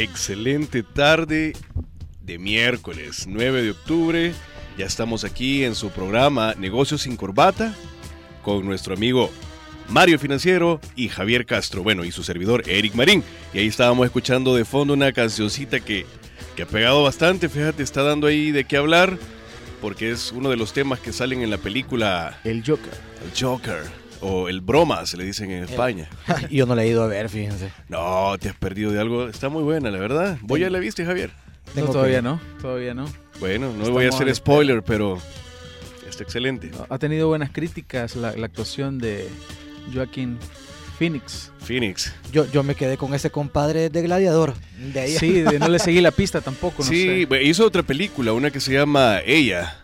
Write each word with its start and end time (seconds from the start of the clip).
Excelente 0.00 0.84
tarde 0.84 1.54
de 2.22 2.38
miércoles 2.38 3.26
9 3.26 3.62
de 3.62 3.70
octubre. 3.72 4.32
Ya 4.78 4.86
estamos 4.86 5.24
aquí 5.24 5.64
en 5.64 5.74
su 5.74 5.90
programa 5.90 6.54
Negocios 6.56 7.02
sin 7.02 7.16
Corbata 7.16 7.74
con 8.44 8.64
nuestro 8.64 8.94
amigo 8.94 9.28
Mario 9.88 10.20
Financiero 10.20 10.80
y 10.94 11.08
Javier 11.08 11.46
Castro. 11.46 11.82
Bueno, 11.82 12.04
y 12.04 12.12
su 12.12 12.22
servidor 12.22 12.62
Eric 12.68 12.94
Marín. 12.94 13.24
Y 13.52 13.58
ahí 13.58 13.66
estábamos 13.66 14.06
escuchando 14.06 14.54
de 14.54 14.64
fondo 14.64 14.94
una 14.94 15.10
cancioncita 15.10 15.80
que, 15.80 16.06
que 16.54 16.62
ha 16.62 16.66
pegado 16.66 17.02
bastante. 17.02 17.48
Fíjate, 17.48 17.82
está 17.82 18.04
dando 18.04 18.28
ahí 18.28 18.52
de 18.52 18.62
qué 18.66 18.76
hablar 18.76 19.18
porque 19.80 20.12
es 20.12 20.30
uno 20.30 20.48
de 20.48 20.56
los 20.56 20.72
temas 20.72 21.00
que 21.00 21.12
salen 21.12 21.42
en 21.42 21.50
la 21.50 21.58
película 21.58 22.38
El 22.44 22.62
Joker. 22.64 22.94
El 23.24 23.36
Joker 23.36 24.07
o 24.20 24.48
el 24.48 24.60
broma, 24.60 25.06
se 25.06 25.16
le 25.16 25.24
dicen 25.24 25.50
en 25.50 25.64
España. 25.64 26.08
Yo 26.50 26.66
no 26.66 26.74
la 26.74 26.84
he 26.84 26.88
ido 26.88 27.02
a 27.02 27.06
ver, 27.06 27.28
fíjense. 27.28 27.70
No, 27.88 28.36
te 28.38 28.48
has 28.48 28.56
perdido 28.56 28.92
de 28.92 29.00
algo. 29.00 29.28
Está 29.28 29.48
muy 29.48 29.62
buena, 29.62 29.90
la 29.90 29.98
verdad. 29.98 30.38
¿Voy 30.42 30.60
ya 30.60 30.70
la 30.70 30.78
viste, 30.78 31.04
Javier? 31.04 31.30
No, 31.74 31.86
todavía 31.86 32.22
no, 32.22 32.40
todavía 32.60 32.94
no. 32.94 33.06
Bueno, 33.40 33.72
no 33.72 33.90
voy 33.90 34.06
a 34.06 34.08
hacer 34.08 34.34
spoiler, 34.34 34.82
pero 34.82 35.18
está 36.08 36.22
excelente. 36.22 36.70
Ha 36.88 36.98
tenido 36.98 37.28
buenas 37.28 37.50
críticas 37.50 38.16
la, 38.16 38.28
actuación 38.28 38.98
de 38.98 39.28
Joaquín 39.92 40.38
Phoenix. 40.98 41.52
Phoenix. 41.60 42.12
Yo, 42.32 42.50
yo 42.50 42.62
me 42.62 42.74
quedé 42.74 42.96
con 42.96 43.14
ese 43.14 43.30
compadre 43.30 43.90
de 43.90 44.02
Gladiador. 44.02 44.54
De 44.92 45.00
ahí. 45.00 45.16
Sí, 45.16 45.44
no 45.60 45.68
le 45.68 45.78
seguí 45.78 46.00
la 46.00 46.10
pista 46.10 46.40
tampoco. 46.40 46.82
No 46.82 46.88
sí, 46.88 47.28
hizo 47.42 47.64
otra 47.64 47.82
película, 47.82 48.32
una 48.32 48.50
que 48.50 48.60
se 48.60 48.72
llama 48.72 49.20
Ella. 49.24 49.78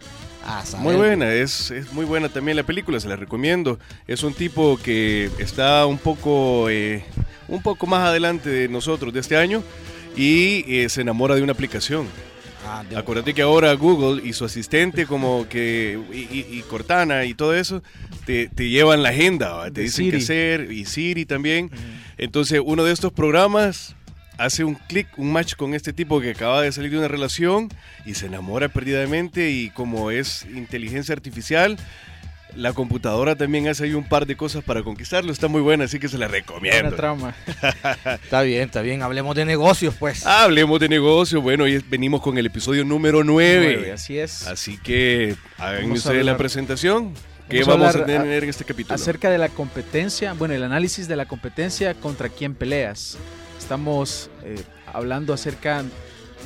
Ah, 0.46 0.62
muy 0.78 0.94
buena, 0.94 1.32
es, 1.32 1.70
es, 1.70 1.92
muy 1.92 2.04
buena 2.04 2.28
también 2.28 2.56
la 2.56 2.64
película, 2.64 3.00
se 3.00 3.08
la 3.08 3.16
recomiendo. 3.16 3.78
Es 4.06 4.22
un 4.22 4.34
tipo 4.34 4.76
que 4.76 5.30
está 5.38 5.86
un 5.86 5.96
poco, 5.96 6.68
eh, 6.68 7.02
un 7.48 7.62
poco 7.62 7.86
más 7.86 8.06
adelante 8.06 8.50
de 8.50 8.68
nosotros 8.68 9.12
de 9.14 9.20
este 9.20 9.38
año 9.38 9.62
y 10.16 10.64
eh, 10.68 10.88
se 10.90 11.00
enamora 11.00 11.34
de 11.34 11.42
una 11.42 11.52
aplicación. 11.52 12.06
Ah, 12.66 12.82
Acuérdate 12.96 13.32
que 13.32 13.42
ahora 13.42 13.72
Google 13.74 14.26
y 14.26 14.34
su 14.34 14.44
asistente 14.44 15.06
como 15.06 15.46
que 15.48 15.98
y, 16.12 16.60
Cortana 16.62 17.24
y 17.24 17.34
todo 17.34 17.54
eso 17.54 17.82
te, 18.24 18.48
llevan 18.56 19.02
la 19.02 19.10
agenda, 19.10 19.70
te 19.70 19.82
dicen 19.82 20.10
qué 20.10 20.16
hacer 20.18 20.72
y 20.72 20.84
Siri 20.84 21.24
también. 21.24 21.70
Entonces 22.18 22.60
uno 22.64 22.84
de 22.84 22.92
estos 22.92 23.12
programas 23.12 23.96
hace 24.38 24.64
un 24.64 24.74
clic, 24.74 25.08
un 25.16 25.32
match 25.32 25.54
con 25.54 25.74
este 25.74 25.92
tipo 25.92 26.20
que 26.20 26.30
acaba 26.30 26.62
de 26.62 26.72
salir 26.72 26.90
de 26.90 26.98
una 26.98 27.08
relación 27.08 27.68
y 28.04 28.14
se 28.14 28.26
enamora 28.26 28.68
perdidamente 28.68 29.50
y 29.50 29.70
como 29.70 30.10
es 30.10 30.46
inteligencia 30.54 31.12
artificial, 31.12 31.78
la 32.56 32.72
computadora 32.72 33.34
también 33.36 33.66
hace 33.68 33.84
ahí 33.84 33.94
un 33.94 34.04
par 34.04 34.26
de 34.26 34.36
cosas 34.36 34.62
para 34.62 34.82
conquistarlo. 34.82 35.32
Está 35.32 35.48
muy 35.48 35.60
buena, 35.60 35.84
así 35.84 35.98
que 35.98 36.08
se 36.08 36.18
la 36.18 36.28
recomiendo. 36.28 36.82
Buena 36.82 36.96
trama. 36.96 37.34
está 38.22 38.42
bien, 38.42 38.62
está 38.62 38.80
bien. 38.80 39.02
Hablemos 39.02 39.34
de 39.34 39.44
negocios, 39.44 39.94
pues. 39.98 40.24
Hablemos 40.24 40.78
de 40.78 40.88
negocios. 40.88 41.42
Bueno, 41.42 41.64
hoy 41.64 41.82
venimos 41.88 42.20
con 42.20 42.38
el 42.38 42.46
episodio 42.46 42.84
número 42.84 43.24
9. 43.24 43.92
así 43.92 44.18
es. 44.18 44.46
Así 44.46 44.78
que 44.78 45.34
hagan 45.58 45.90
ustedes 45.90 46.24
la 46.24 46.36
presentación. 46.36 47.12
¿Qué 47.48 47.62
vamos, 47.62 47.94
a, 47.94 48.06
tener 48.06 48.44
en 48.44 48.50
este 48.50 48.64
capítulo? 48.64 48.94
Acerca 48.94 49.28
de 49.30 49.36
la 49.36 49.50
competencia, 49.50 50.32
bueno, 50.32 50.54
el 50.54 50.62
análisis 50.62 51.08
de 51.08 51.16
la 51.16 51.26
competencia 51.26 51.92
contra 51.92 52.30
quién 52.30 52.54
peleas. 52.54 53.18
Estamos 53.64 54.28
eh, 54.42 54.62
hablando 54.92 55.32
acerca 55.32 55.82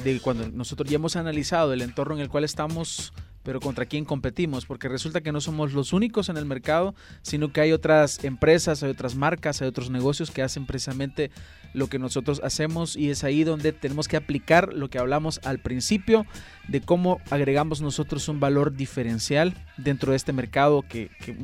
de 0.04 0.20
cuando 0.20 0.48
nosotros 0.50 0.88
ya 0.88 0.94
hemos 0.94 1.16
analizado 1.16 1.72
el 1.72 1.82
entorno 1.82 2.14
en 2.14 2.20
el 2.20 2.28
cual 2.28 2.44
estamos, 2.44 3.12
pero 3.42 3.58
contra 3.58 3.86
quién 3.86 4.04
competimos, 4.04 4.66
porque 4.66 4.88
resulta 4.88 5.20
que 5.20 5.32
no 5.32 5.40
somos 5.40 5.72
los 5.72 5.92
únicos 5.92 6.28
en 6.28 6.36
el 6.36 6.46
mercado, 6.46 6.94
sino 7.22 7.52
que 7.52 7.60
hay 7.60 7.72
otras 7.72 8.22
empresas, 8.22 8.84
hay 8.84 8.90
otras 8.90 9.16
marcas, 9.16 9.60
hay 9.60 9.66
otros 9.66 9.90
negocios 9.90 10.30
que 10.30 10.42
hacen 10.42 10.64
precisamente 10.64 11.32
lo 11.74 11.88
que 11.88 11.98
nosotros 11.98 12.40
hacemos 12.44 12.94
y 12.94 13.10
es 13.10 13.24
ahí 13.24 13.42
donde 13.42 13.72
tenemos 13.72 14.06
que 14.06 14.16
aplicar 14.16 14.72
lo 14.72 14.88
que 14.88 15.00
hablamos 15.00 15.40
al 15.42 15.58
principio 15.58 16.24
de 16.68 16.82
cómo 16.82 17.20
agregamos 17.30 17.82
nosotros 17.82 18.28
un 18.28 18.38
valor 18.38 18.76
diferencial 18.76 19.54
dentro 19.76 20.12
de 20.12 20.18
este 20.18 20.32
mercado 20.32 20.84
que, 20.88 21.10
que 21.18 21.36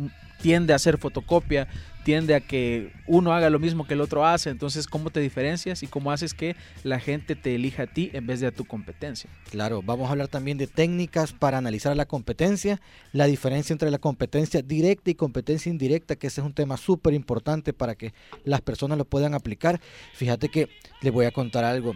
tiende 0.45 0.75
a 0.75 0.77
hacer 0.77 0.99
fotocopia, 0.99 1.69
tiende 2.05 2.35
a 2.35 2.41
que 2.41 2.93
uno 3.07 3.33
haga 3.33 3.49
lo 3.49 3.59
mismo 3.59 3.87
que 3.87 3.95
el 3.95 4.03
otro 4.03 4.27
hace, 4.27 4.51
entonces 4.51 4.87
cómo 4.87 5.09
te 5.09 5.21
diferencias 5.21 5.83
y 5.83 5.87
cómo 5.87 6.13
haces 6.13 6.35
que 6.35 6.55
la 6.83 7.01
gente 7.01 7.35
te 7.35 7.55
elija 7.55 7.85
a 7.85 7.87
ti 7.87 8.11
en 8.13 8.27
vez 8.27 8.41
de 8.41 8.49
a 8.49 8.51
tu 8.51 8.67
competencia. 8.67 9.31
Claro, 9.51 9.81
vamos 9.81 10.07
a 10.07 10.11
hablar 10.11 10.29
también 10.29 10.59
de 10.59 10.67
técnicas 10.67 11.33
para 11.33 11.57
analizar 11.57 11.97
la 11.97 12.05
competencia, 12.05 12.79
la 13.13 13.25
diferencia 13.25 13.73
entre 13.73 13.91
la 13.91 13.97
competencia 13.97 14.61
directa 14.61 15.11
y 15.11 15.15
competencia 15.15 15.71
indirecta, 15.71 16.17
que 16.17 16.27
ese 16.27 16.43
es 16.43 16.47
un 16.47 16.53
tema 16.53 16.77
súper 16.77 17.15
importante 17.15 17.73
para 17.73 17.95
que 17.95 18.13
las 18.45 18.61
personas 18.61 18.99
lo 18.99 19.07
puedan 19.07 19.33
aplicar. 19.33 19.81
Fíjate 20.13 20.51
que 20.51 20.69
les 21.01 21.11
voy 21.11 21.25
a 21.25 21.31
contar 21.31 21.65
algo. 21.65 21.95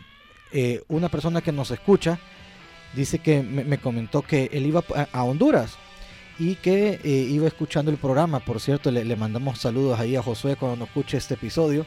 Eh, 0.53 0.81
una 0.89 1.11
persona 1.11 1.43
que 1.43 1.53
nos 1.53 1.71
escucha 1.71 2.19
dice 2.97 3.19
que 3.19 3.43
me, 3.43 3.77
comentó 3.77 4.23
que 4.23 4.49
él 4.55 4.65
iba 4.65 4.83
a 5.13 5.23
Honduras 5.23 5.77
y 6.38 6.54
que 6.56 7.00
eh, 7.03 7.09
iba 7.09 7.47
escuchando 7.47 7.91
el 7.91 7.97
programa. 7.97 8.41
Por 8.41 8.60
cierto, 8.60 8.91
le, 8.91 9.16
mandamos 9.16 9.59
saludos 9.59 9.99
ahí 9.99 10.16
a 10.16 10.22
Josué 10.22 10.56
cuando 10.56 10.76
nos 10.76 10.88
escuche 10.88 11.16
este 11.16 11.34
episodio. 11.34 11.84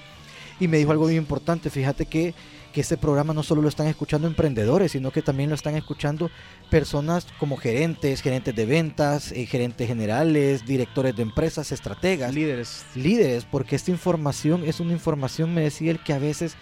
Y 0.60 0.68
me 0.68 0.78
dijo 0.78 0.92
algo 0.92 1.06
muy 1.06 1.16
importante. 1.16 1.70
Fíjate 1.70 2.06
que, 2.06 2.36
que 2.72 2.82
este 2.82 2.98
programa 2.98 3.34
no 3.34 3.42
solo 3.42 3.62
lo 3.62 3.70
están 3.70 3.88
escuchando 3.88 4.28
emprendedores, 4.28 4.92
sino 4.92 5.10
que 5.10 5.22
también 5.22 5.50
lo 5.50 5.56
están 5.56 5.76
escuchando 5.76 6.30
personas 6.70 7.26
como 7.40 7.58
gerentes, 7.58 8.22
gerentes 8.22 8.56
de 8.56 8.66
ventas, 8.66 9.32
eh, 9.32 9.46
gerentes 9.46 9.88
generales, 9.88 10.66
directores 10.66 11.16
de 11.16 11.24
empresas, 11.24 11.72
estrategas. 11.72 12.36
Líderes. 12.36 12.86
Líderes, 12.94 13.46
porque 13.46 13.76
esta 13.76 13.90
información 13.90 14.64
es 14.66 14.80
una 14.80 14.92
información, 14.92 15.54
me 15.54 15.62
decía 15.62 15.92
él, 15.92 16.00
que 16.04 16.14
a 16.14 16.20
veces 16.20 16.56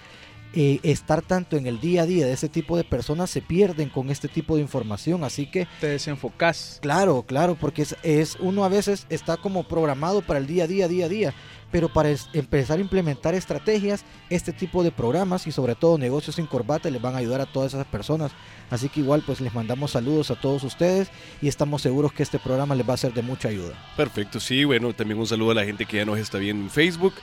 eh, 0.54 0.80
estar 0.84 1.22
tanto 1.22 1.58
en 1.58 1.68
el 1.68 1.80
día 1.80 2.04
a 2.04 2.06
día 2.06 2.26
de 2.26 2.34
ese 2.34 2.50
tipo 2.50 2.76
de 2.76 2.84
personas 2.84 3.30
se 3.30 3.42
pierden 3.42 3.90
con 3.90 4.10
este 4.10 4.28
tipo 4.28 4.56
de 4.56 4.62
información. 4.62 5.24
Así 5.24 5.46
que... 5.46 5.68
Te 5.80 5.88
desenfocas. 5.88 6.80
Claro, 6.82 7.24
claro, 7.24 7.56
porque 7.56 7.84
es, 7.84 7.96
es 8.04 8.38
uno 8.40 8.64
a 8.64 8.70
veces 8.70 9.06
está 9.10 9.38
como 9.38 9.68
programado 9.68 10.22
para 10.22 10.40
el 10.40 10.48
día 10.48 10.64
a 10.64 10.68
día, 10.68 10.88
día 10.88 11.06
a 11.06 11.10
día. 11.10 11.34
Pero 11.72 11.88
para 11.88 12.10
empezar 12.34 12.80
a 12.80 12.82
implementar 12.82 13.36
estrategias, 13.36 14.04
este 14.32 14.52
tipo 14.52 14.84
de 14.84 14.92
programas 14.92 15.46
y 15.46 15.52
sobre 15.52 15.76
todo 15.76 16.00
negocios 16.00 16.38
sin 16.38 16.48
corbata 16.48 16.90
les 16.90 17.00
van 17.00 17.14
a 17.14 17.20
ayudar 17.20 17.42
a 17.42 17.46
todas 17.46 17.76
esas 17.76 17.86
personas. 17.86 18.32
Así 18.72 18.90
que 18.90 19.02
igual 19.02 19.22
pues 19.24 19.40
les 19.40 19.54
mandamos 19.54 19.92
saludos 19.92 20.32
a 20.32 20.36
todos 20.36 20.64
ustedes 20.64 21.10
y 21.44 21.48
estamos 21.48 21.84
seguros 21.84 22.12
que 22.12 22.24
este 22.24 22.40
programa 22.40 22.74
les 22.74 22.90
va 22.90 22.96
a 22.96 22.98
ser 22.98 23.14
de 23.14 23.22
mucha 23.22 23.50
ayuda. 23.50 23.76
Perfecto, 23.96 24.40
sí, 24.40 24.64
bueno, 24.64 24.94
también 24.94 25.20
un 25.20 25.28
saludo 25.28 25.52
a 25.52 25.56
la 25.56 25.66
gente 25.66 25.86
que 25.86 25.98
ya 25.98 26.06
nos 26.06 26.18
está 26.18 26.40
viendo 26.40 26.64
en 26.64 26.72
Facebook, 26.72 27.14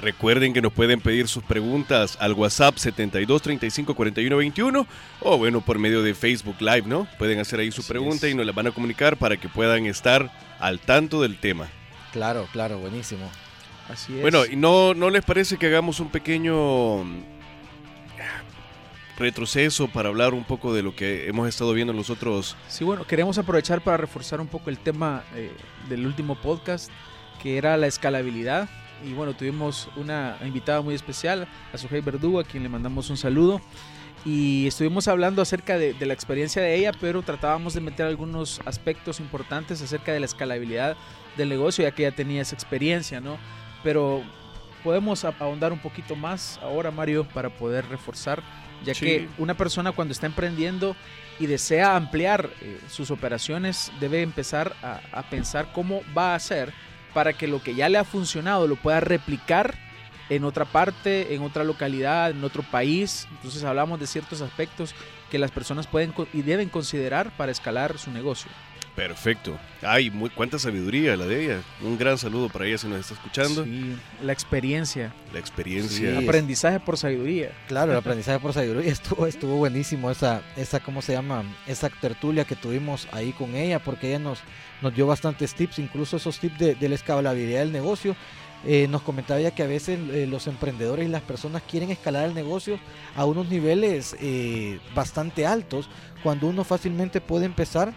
Recuerden 0.00 0.54
que 0.54 0.62
nos 0.62 0.72
pueden 0.72 1.00
pedir 1.00 1.28
sus 1.28 1.44
preguntas 1.44 2.16
al 2.20 2.32
WhatsApp 2.32 2.78
72 2.78 3.42
35 3.42 3.94
41 3.94 4.34
21 4.34 4.86
o 5.20 5.38
bueno, 5.38 5.60
por 5.60 5.78
medio 5.78 6.02
de 6.02 6.14
Facebook 6.14 6.56
Live, 6.60 6.84
¿no? 6.86 7.06
Pueden 7.18 7.38
hacer 7.38 7.60
ahí 7.60 7.70
su 7.70 7.86
pregunta 7.86 8.26
y 8.26 8.34
nos 8.34 8.46
la 8.46 8.52
van 8.52 8.68
a 8.68 8.70
comunicar 8.70 9.18
para 9.18 9.36
que 9.36 9.50
puedan 9.50 9.84
estar 9.84 10.32
al 10.58 10.80
tanto 10.80 11.20
del 11.20 11.38
tema. 11.38 11.68
Claro, 12.12 12.48
claro, 12.50 12.78
buenísimo. 12.78 13.30
Así 13.90 14.14
es. 14.14 14.22
Bueno, 14.22 14.46
¿y 14.46 14.56
no, 14.56 14.94
no 14.94 15.10
les 15.10 15.22
parece 15.22 15.58
que 15.58 15.66
hagamos 15.66 16.00
un 16.00 16.08
pequeño 16.08 17.04
mm, 17.04 17.22
retroceso 19.18 19.88
para 19.88 20.08
hablar 20.08 20.32
un 20.32 20.44
poco 20.44 20.72
de 20.72 20.82
lo 20.82 20.96
que 20.96 21.28
hemos 21.28 21.46
estado 21.46 21.74
viendo 21.74 21.90
en 21.90 21.98
los 21.98 22.08
otros? 22.08 22.56
Sí, 22.68 22.84
bueno, 22.84 23.06
queremos 23.06 23.36
aprovechar 23.36 23.82
para 23.82 23.98
reforzar 23.98 24.40
un 24.40 24.48
poco 24.48 24.70
el 24.70 24.78
tema 24.78 25.24
eh, 25.34 25.52
del 25.90 26.06
último 26.06 26.36
podcast, 26.36 26.90
que 27.42 27.58
era 27.58 27.76
la 27.76 27.86
escalabilidad 27.86 28.66
y 29.04 29.12
bueno, 29.12 29.34
tuvimos 29.34 29.88
una 29.96 30.36
invitada 30.44 30.80
muy 30.80 30.94
especial, 30.94 31.46
a 31.72 31.78
Sujei 31.78 32.00
Verdugo, 32.00 32.40
a 32.40 32.44
quien 32.44 32.62
le 32.62 32.68
mandamos 32.68 33.10
un 33.10 33.16
saludo. 33.16 33.60
Y 34.24 34.66
estuvimos 34.66 35.08
hablando 35.08 35.40
acerca 35.40 35.78
de, 35.78 35.94
la 36.04 36.12
experiencia 36.12 36.60
de 36.60 36.74
ella, 36.74 36.92
pero 37.00 37.22
tratábamos 37.22 37.72
de 37.72 37.80
meter 37.80 38.06
algunos 38.06 38.60
aspectos 38.66 39.18
importantes 39.18 39.80
acerca 39.80 40.12
de 40.12 40.20
la 40.20 40.26
escalabilidad 40.26 40.96
del 41.36 41.48
negocio, 41.48 41.84
ya 41.84 41.92
que 41.92 42.06
ella 42.06 42.14
tenía 42.14 42.42
esa 42.42 42.54
experiencia, 42.54 43.20
¿no? 43.20 43.38
Pero 43.82 44.22
podemos 44.84 45.24
ahondar 45.24 45.72
un 45.72 45.78
poquito 45.78 46.16
más 46.16 46.58
ahora, 46.62 46.90
Mario, 46.90 47.24
para 47.24 47.48
poder 47.48 47.88
reforzar, 47.88 48.42
ya 48.84 48.92
que 48.92 49.28
una 49.38 49.54
persona 49.54 49.92
cuando 49.92 50.12
está 50.12 50.26
emprendiendo 50.26 50.96
y 51.38 51.46
desea 51.46 51.96
ampliar 51.96 52.50
eh, 52.60 52.78
sus 52.90 53.10
operaciones, 53.10 53.90
debe 54.00 54.20
empezar 54.20 54.74
a, 54.82 55.22
pensar 55.30 55.72
cómo 55.72 56.02
va 56.16 56.32
a 56.32 56.34
hacer 56.34 56.72
para 57.14 57.32
que 57.32 57.46
lo 57.46 57.62
que 57.62 57.74
ya 57.74 57.88
le 57.88 57.98
ha 57.98 58.04
funcionado 58.04 58.66
lo 58.66 58.76
pueda 58.76 59.00
replicar 59.00 59.74
en 60.28 60.44
otra 60.44 60.64
parte, 60.64 61.34
en 61.34 61.42
otra 61.42 61.64
localidad, 61.64 62.30
en 62.30 62.44
otro 62.44 62.62
país. 62.62 63.26
Entonces 63.32 63.64
hablamos 63.64 63.98
de 64.00 64.06
ciertos 64.06 64.40
aspectos 64.40 64.94
que 65.30 65.38
las 65.38 65.50
personas 65.50 65.86
pueden 65.86 66.14
y 66.32 66.42
deben 66.42 66.68
considerar 66.68 67.36
para 67.36 67.52
escalar 67.52 67.98
su 67.98 68.10
negocio. 68.10 68.50
Perfecto. 68.94 69.56
Ay, 69.82 70.10
muy, 70.10 70.30
cuánta 70.30 70.58
sabiduría 70.58 71.16
la 71.16 71.26
de 71.26 71.44
ella. 71.44 71.62
Un 71.82 71.96
gran 71.96 72.18
saludo 72.18 72.48
para 72.48 72.66
ella 72.66 72.76
si 72.76 72.86
nos 72.88 73.00
está 73.00 73.14
escuchando. 73.14 73.64
Sí, 73.64 73.96
la 74.22 74.32
experiencia. 74.32 75.14
La 75.32 75.38
experiencia. 75.38 76.18
aprendizaje 76.18 76.80
por 76.80 76.98
sabiduría. 76.98 77.52
Claro, 77.68 77.92
el 77.92 77.98
aprendizaje 77.98 78.38
por 78.40 78.52
sabiduría. 78.52 78.90
Estuvo, 78.92 79.26
estuvo 79.26 79.56
buenísimo 79.56 80.10
esa, 80.10 80.42
esa, 80.56 80.80
¿cómo 80.80 81.02
se 81.02 81.12
llama? 81.12 81.44
Esa 81.66 81.88
tertulia 81.88 82.44
que 82.44 82.56
tuvimos 82.56 83.08
ahí 83.12 83.32
con 83.32 83.54
ella, 83.54 83.78
porque 83.78 84.08
ella 84.08 84.18
nos, 84.18 84.40
nos 84.82 84.94
dio 84.94 85.06
bastantes 85.06 85.54
tips, 85.54 85.78
incluso 85.78 86.16
esos 86.16 86.38
tips 86.38 86.58
de, 86.58 86.88
la 86.88 86.94
escalabilidad 86.94 87.60
del 87.60 87.72
negocio. 87.72 88.16
Eh, 88.66 88.86
nos 88.88 89.00
comentaba 89.00 89.40
ya 89.40 89.52
que 89.52 89.62
a 89.62 89.66
veces 89.66 89.98
eh, 90.12 90.26
los 90.26 90.46
emprendedores 90.46 91.06
y 91.06 91.10
las 91.10 91.22
personas 91.22 91.62
quieren 91.62 91.90
escalar 91.90 92.26
el 92.26 92.34
negocio 92.34 92.78
a 93.16 93.24
unos 93.24 93.48
niveles 93.48 94.14
eh, 94.20 94.78
bastante 94.94 95.46
altos, 95.46 95.88
cuando 96.22 96.48
uno 96.48 96.64
fácilmente 96.64 97.22
puede 97.22 97.46
empezar 97.46 97.94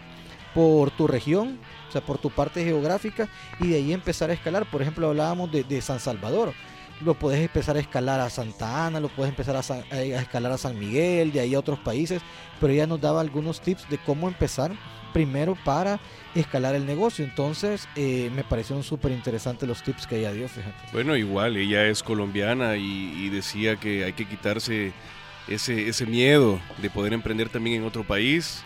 por 0.54 0.90
tu 0.92 1.06
región, 1.06 1.58
o 1.88 1.92
sea, 1.92 2.00
por 2.00 2.18
tu 2.18 2.30
parte 2.30 2.64
geográfica, 2.64 3.28
y 3.60 3.68
de 3.68 3.76
ahí 3.76 3.92
empezar 3.92 4.30
a 4.30 4.32
escalar. 4.32 4.70
Por 4.70 4.80
ejemplo, 4.80 5.08
hablábamos 5.08 5.50
de, 5.50 5.82
San 5.82 6.00
Salvador. 6.00 6.54
Lo 7.00 7.14
puedes 7.14 7.40
empezar 7.40 7.76
a 7.76 7.80
escalar 7.80 8.20
a 8.20 8.30
Santa 8.30 8.86
Ana, 8.86 9.00
lo 9.00 9.08
puedes 9.08 9.30
empezar 9.30 9.56
a, 9.56 9.96
escalar 10.00 10.52
a 10.52 10.58
San 10.58 10.78
Miguel, 10.78 11.32
de 11.32 11.40
ahí 11.40 11.54
a 11.54 11.58
otros 11.58 11.80
países, 11.80 12.22
pero 12.60 12.72
ella 12.72 12.86
nos 12.86 13.00
daba 13.00 13.20
algunos 13.20 13.60
tips 13.60 13.88
de 13.90 13.98
cómo 13.98 14.28
empezar 14.28 14.70
primero 15.12 15.56
para 15.64 16.00
escalar 16.36 16.76
el 16.76 16.86
negocio. 16.86 17.24
Entonces, 17.24 17.88
eh, 17.96 18.30
me 18.34 18.44
parecieron 18.44 18.84
súper 18.84 19.10
interesantes 19.10 19.68
los 19.68 19.82
tips 19.82 20.06
que 20.06 20.18
ella 20.18 20.32
dio, 20.32 20.48
fíjate. 20.48 20.92
Bueno, 20.92 21.16
igual, 21.16 21.56
ella 21.56 21.86
es 21.86 22.02
colombiana 22.02 22.76
y, 22.76 23.28
decía 23.28 23.76
que 23.76 24.04
hay 24.04 24.12
que 24.12 24.26
quitarse 24.26 24.92
ese 25.48 26.06
miedo 26.06 26.60
de 26.78 26.90
poder 26.90 27.12
emprender 27.12 27.48
también 27.48 27.82
en 27.82 27.88
otro 27.88 28.04
país. 28.04 28.62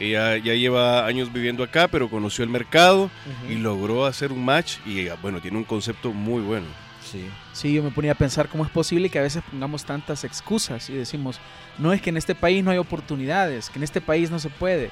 Ella 0.00 0.38
ya 0.38 0.54
lleva 0.54 1.06
años 1.06 1.30
viviendo 1.30 1.62
acá, 1.62 1.86
pero 1.86 2.08
conoció 2.08 2.42
el 2.42 2.50
mercado 2.50 3.10
y 3.48 3.56
logró 3.56 4.06
hacer 4.06 4.32
un 4.32 4.42
match 4.42 4.78
y 4.86 5.08
bueno, 5.20 5.40
tiene 5.40 5.58
un 5.58 5.64
concepto 5.64 6.12
muy 6.12 6.42
bueno. 6.42 6.66
Sí. 7.04 7.28
sí, 7.52 7.72
yo 7.72 7.82
me 7.82 7.90
ponía 7.90 8.12
a 8.12 8.14
pensar 8.14 8.48
cómo 8.48 8.64
es 8.64 8.70
posible 8.70 9.10
que 9.10 9.18
a 9.18 9.22
veces 9.22 9.42
pongamos 9.50 9.84
tantas 9.84 10.22
excusas 10.24 10.88
y 10.88 10.94
decimos, 10.94 11.40
no 11.78 11.92
es 11.92 12.00
que 12.00 12.10
en 12.10 12.16
este 12.16 12.34
país 12.34 12.62
no 12.62 12.70
hay 12.70 12.78
oportunidades, 12.78 13.68
que 13.68 13.78
en 13.78 13.82
este 13.82 14.00
país 14.00 14.30
no 14.30 14.38
se 14.38 14.48
puede. 14.48 14.90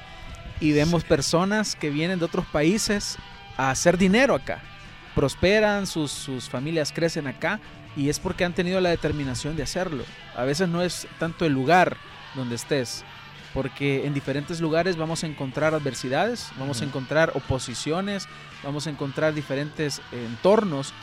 Y 0.59 0.73
vemos 0.73 1.03
personas 1.03 1.75
que 1.75 1.89
vienen 1.89 2.19
de 2.19 2.25
otros 2.25 2.45
países 2.47 3.17
a 3.57 3.71
hacer 3.71 3.97
dinero 3.97 4.35
acá. 4.35 4.61
Prosperan, 5.15 5.87
sus, 5.87 6.11
sus 6.11 6.49
familias 6.49 6.91
crecen 6.91 7.27
acá 7.27 7.59
y 7.95 8.09
es 8.09 8.19
porque 8.19 8.45
han 8.45 8.53
tenido 8.53 8.79
la 8.79 8.89
determinación 8.89 9.55
de 9.55 9.63
hacerlo. 9.63 10.03
A 10.35 10.43
veces 10.43 10.69
no 10.69 10.81
es 10.81 11.07
tanto 11.17 11.45
el 11.45 11.53
lugar 11.53 11.97
donde 12.35 12.55
estés, 12.55 13.03
porque 13.53 14.05
en 14.05 14.13
diferentes 14.13 14.61
lugares 14.61 14.95
vamos 14.95 15.23
a 15.23 15.27
encontrar 15.27 15.73
adversidades, 15.73 16.51
vamos 16.57 16.81
a 16.81 16.85
encontrar 16.85 17.31
oposiciones, 17.35 18.27
vamos 18.63 18.87
a 18.87 18.89
encontrar 18.89 19.33
diferentes 19.33 20.01
entornos, 20.11 20.93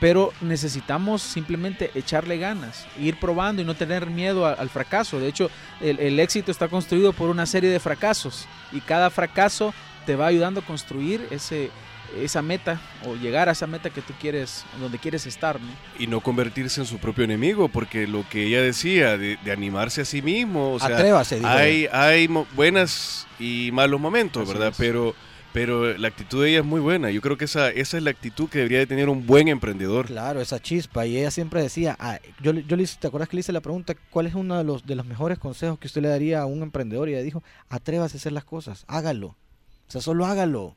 pero 0.00 0.32
necesitamos 0.40 1.22
simplemente 1.22 1.90
echarle 1.94 2.38
ganas, 2.38 2.86
ir 2.98 3.18
probando 3.18 3.62
y 3.62 3.64
no 3.64 3.74
tener 3.74 4.10
miedo 4.10 4.46
al 4.46 4.68
fracaso. 4.68 5.18
De 5.18 5.28
hecho, 5.28 5.50
el, 5.80 6.20
éxito 6.20 6.50
está 6.50 6.68
construido 6.68 7.12
por 7.12 7.30
una 7.30 7.46
serie 7.46 7.70
de 7.70 7.80
fracasos 7.80 8.46
y 8.72 8.80
cada 8.80 9.10
fracaso 9.10 9.72
te 10.04 10.16
va 10.16 10.26
ayudando 10.26 10.60
a 10.60 10.64
construir 10.64 11.26
ese, 11.30 11.70
esa 12.16 12.42
meta 12.42 12.80
o 13.06 13.14
llegar 13.16 13.48
a 13.48 13.52
esa 13.52 13.66
meta 13.66 13.90
que 13.90 14.02
tú 14.02 14.12
quieres, 14.20 14.64
donde 14.80 14.98
quieres 14.98 15.26
estar. 15.26 15.60
¿no? 15.60 15.68
Y 15.98 16.06
no 16.06 16.20
convertirse 16.20 16.80
en 16.80 16.86
su 16.86 16.98
propio 16.98 17.24
enemigo, 17.24 17.68
porque 17.68 18.06
lo 18.06 18.28
que 18.28 18.46
ella 18.46 18.62
decía, 18.62 19.18
de, 19.18 19.38
animarse 19.50 20.02
a 20.02 20.04
sí 20.04 20.22
mismo, 20.22 20.72
o 20.74 20.80
sea, 20.80 20.96
Atrévase, 20.96 21.40
hay, 21.44 21.88
hay 21.92 22.28
buenas 22.54 23.26
y 23.38 23.70
malos 23.72 24.00
momentos, 24.00 24.46
¿verdad? 24.48 24.72
Pero, 24.76 25.14
pero 25.52 25.96
la 25.96 26.08
actitud 26.08 26.42
de 26.42 26.50
ella 26.50 26.58
es 26.60 26.64
muy 26.64 26.80
buena. 26.80 27.10
Yo 27.10 27.20
creo 27.20 27.36
que 27.36 27.46
esa, 27.46 27.70
esa 27.70 27.96
es 27.96 28.02
la 28.02 28.10
actitud 28.10 28.48
que 28.48 28.58
debería 28.58 28.78
de 28.78 28.86
tener 28.86 29.08
un 29.08 29.26
buen 29.26 29.48
emprendedor. 29.48 30.06
Claro, 30.06 30.40
esa 30.40 30.60
chispa. 30.60 31.06
Y 31.06 31.16
ella 31.16 31.30
siempre 31.30 31.62
decía, 31.62 31.96
ah, 31.98 32.18
yo, 32.42 32.52
yo 32.52 32.76
le, 32.76 32.86
¿te 32.86 33.06
acuerdas 33.06 33.28
que 33.28 33.36
le 33.36 33.40
hice 33.40 33.52
la 33.52 33.60
pregunta, 33.60 33.94
cuál 34.10 34.26
es 34.26 34.34
uno 34.34 34.58
de 34.58 34.64
los, 34.64 34.84
de 34.84 34.94
los 34.94 35.06
mejores 35.06 35.38
consejos 35.38 35.78
que 35.78 35.86
usted 35.86 36.02
le 36.02 36.08
daría 36.08 36.42
a 36.42 36.46
un 36.46 36.62
emprendedor? 36.62 37.08
Y 37.08 37.14
ella 37.14 37.22
dijo, 37.22 37.42
atrévase 37.68 38.16
a 38.16 38.18
hacer 38.18 38.32
las 38.32 38.44
cosas, 38.44 38.84
hágalo. 38.86 39.28
O 39.28 39.90
sea, 39.90 40.00
solo 40.00 40.26
hágalo. 40.26 40.74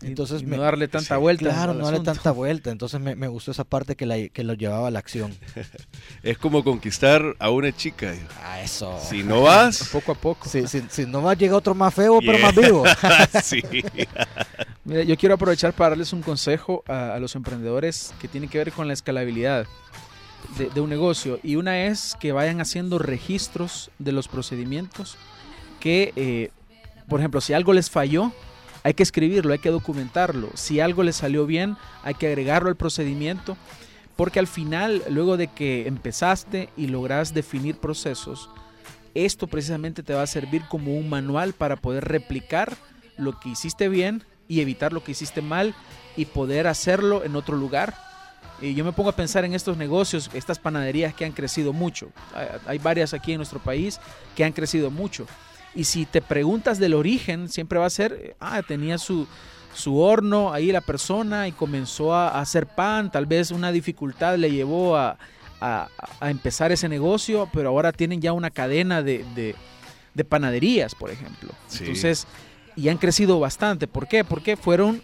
Entonces 0.00 0.44
no 0.44 0.58
darle 0.58 0.86
tanta 0.86 1.16
vuelta. 1.16 1.50
Claro, 1.50 1.74
no 1.74 1.84
darle 1.84 2.00
tanta 2.00 2.30
vuelta. 2.30 2.70
Entonces 2.70 3.00
me, 3.00 3.28
gustó 3.28 3.50
esa 3.50 3.64
parte 3.64 3.96
que, 3.96 4.06
la, 4.06 4.28
que 4.28 4.44
lo 4.44 4.54
llevaba 4.54 4.88
a 4.88 4.90
la 4.92 5.00
acción. 5.00 5.34
es 6.22 6.38
como 6.38 6.62
conquistar 6.62 7.34
a 7.38 7.50
una 7.50 7.74
chica. 7.74 8.14
Ah, 8.44 8.62
eso. 8.62 8.96
Si 9.02 9.24
no 9.24 9.42
vas. 9.42 9.88
poco 9.92 10.12
a 10.12 10.14
poco. 10.14 10.48
Si, 10.48 10.66
si, 10.66 11.06
no 11.06 11.22
vas, 11.22 11.36
llega 11.36 11.56
otro 11.56 11.74
más 11.74 11.92
feo, 11.92 12.20
pero 12.20 12.38
más 12.38 12.54
vivo. 12.54 12.84
sí. 13.42 13.60
Mira, 14.84 15.02
yo 15.02 15.16
quiero 15.16 15.34
aprovechar 15.34 15.72
para 15.72 15.90
darles 15.90 16.12
un 16.12 16.22
consejo 16.22 16.84
a, 16.86 17.18
los 17.18 17.34
emprendedores 17.34 18.14
que 18.20 18.28
tiene 18.28 18.46
que 18.46 18.58
ver 18.58 18.72
con 18.72 18.86
la 18.86 18.94
escalabilidad 18.94 19.66
de, 20.56 20.80
un 20.80 20.90
negocio. 20.90 21.40
Y 21.42 21.56
una 21.56 21.86
es 21.86 22.16
que 22.20 22.30
vayan 22.30 22.60
haciendo 22.60 23.00
registros 23.00 23.90
de 23.98 24.12
los 24.12 24.28
procedimientos 24.28 25.16
que, 25.80 26.12
eh, 26.14 26.50
por 27.08 27.18
ejemplo, 27.18 27.40
si 27.40 27.52
algo 27.52 27.72
les 27.72 27.90
falló, 27.90 28.32
hay 28.88 28.94
que 28.94 29.02
escribirlo, 29.02 29.52
hay 29.52 29.58
que 29.58 29.70
documentarlo. 29.70 30.48
Si 30.54 30.80
algo 30.80 31.02
le 31.02 31.12
salió 31.12 31.44
bien, 31.44 31.76
hay 32.04 32.14
que 32.14 32.26
agregarlo 32.26 32.70
al 32.70 32.76
procedimiento, 32.76 33.54
porque 34.16 34.38
al 34.38 34.46
final, 34.46 35.02
luego 35.10 35.36
de 35.36 35.48
que 35.48 35.86
empezaste 35.86 36.70
y 36.74 36.86
logras 36.86 37.34
definir 37.34 37.76
procesos, 37.76 38.48
esto 39.14 39.46
precisamente 39.46 40.02
te 40.02 40.14
va 40.14 40.22
a 40.22 40.26
servir 40.26 40.62
como 40.70 40.96
un 40.96 41.10
manual 41.10 41.52
para 41.52 41.76
poder 41.76 42.06
replicar 42.06 42.78
lo 43.18 43.38
que 43.38 43.50
hiciste 43.50 43.90
bien 43.90 44.24
y 44.48 44.62
evitar 44.62 44.94
lo 44.94 45.04
que 45.04 45.12
hiciste 45.12 45.42
mal 45.42 45.74
y 46.16 46.24
poder 46.24 46.66
hacerlo 46.66 47.24
en 47.24 47.36
otro 47.36 47.58
lugar. 47.58 47.94
Y 48.62 48.72
yo 48.72 48.86
me 48.86 48.92
pongo 48.92 49.10
a 49.10 49.16
pensar 49.16 49.44
en 49.44 49.52
estos 49.52 49.76
negocios, 49.76 50.30
estas 50.32 50.58
panaderías 50.58 51.12
que 51.12 51.26
han 51.26 51.32
crecido 51.32 51.74
mucho. 51.74 52.08
Hay 52.66 52.78
varias 52.78 53.12
aquí 53.12 53.32
en 53.32 53.36
nuestro 53.36 53.58
país 53.58 54.00
que 54.34 54.44
han 54.44 54.52
crecido 54.52 54.90
mucho. 54.90 55.26
Y 55.74 55.84
si 55.84 56.06
te 56.06 56.22
preguntas 56.22 56.78
del 56.78 56.94
origen, 56.94 57.48
siempre 57.48 57.78
va 57.78 57.86
a 57.86 57.90
ser, 57.90 58.36
ah, 58.40 58.62
tenía 58.66 58.98
su, 58.98 59.26
su 59.74 59.98
horno 59.98 60.52
ahí 60.52 60.72
la 60.72 60.80
persona 60.80 61.46
y 61.46 61.52
comenzó 61.52 62.14
a, 62.14 62.40
hacer 62.40 62.66
pan, 62.66 63.10
tal 63.10 63.26
vez 63.26 63.50
una 63.50 63.70
dificultad 63.72 64.36
le 64.36 64.50
llevó 64.50 64.96
a, 64.96 65.18
empezar 66.20 66.70
ese 66.70 66.88
negocio, 66.88 67.48
pero 67.52 67.70
ahora 67.70 67.90
tienen 67.90 68.20
ya 68.20 68.32
una 68.32 68.50
cadena 68.50 69.02
de, 69.02 69.54
panaderías, 70.28 70.94
por 70.94 71.10
ejemplo. 71.10 71.50
Entonces, 71.80 72.26
y 72.76 72.88
han 72.88 72.98
crecido 72.98 73.40
bastante. 73.40 73.88
¿Por 73.88 74.06
qué? 74.06 74.22
Porque 74.24 74.56
fueron 74.56 75.02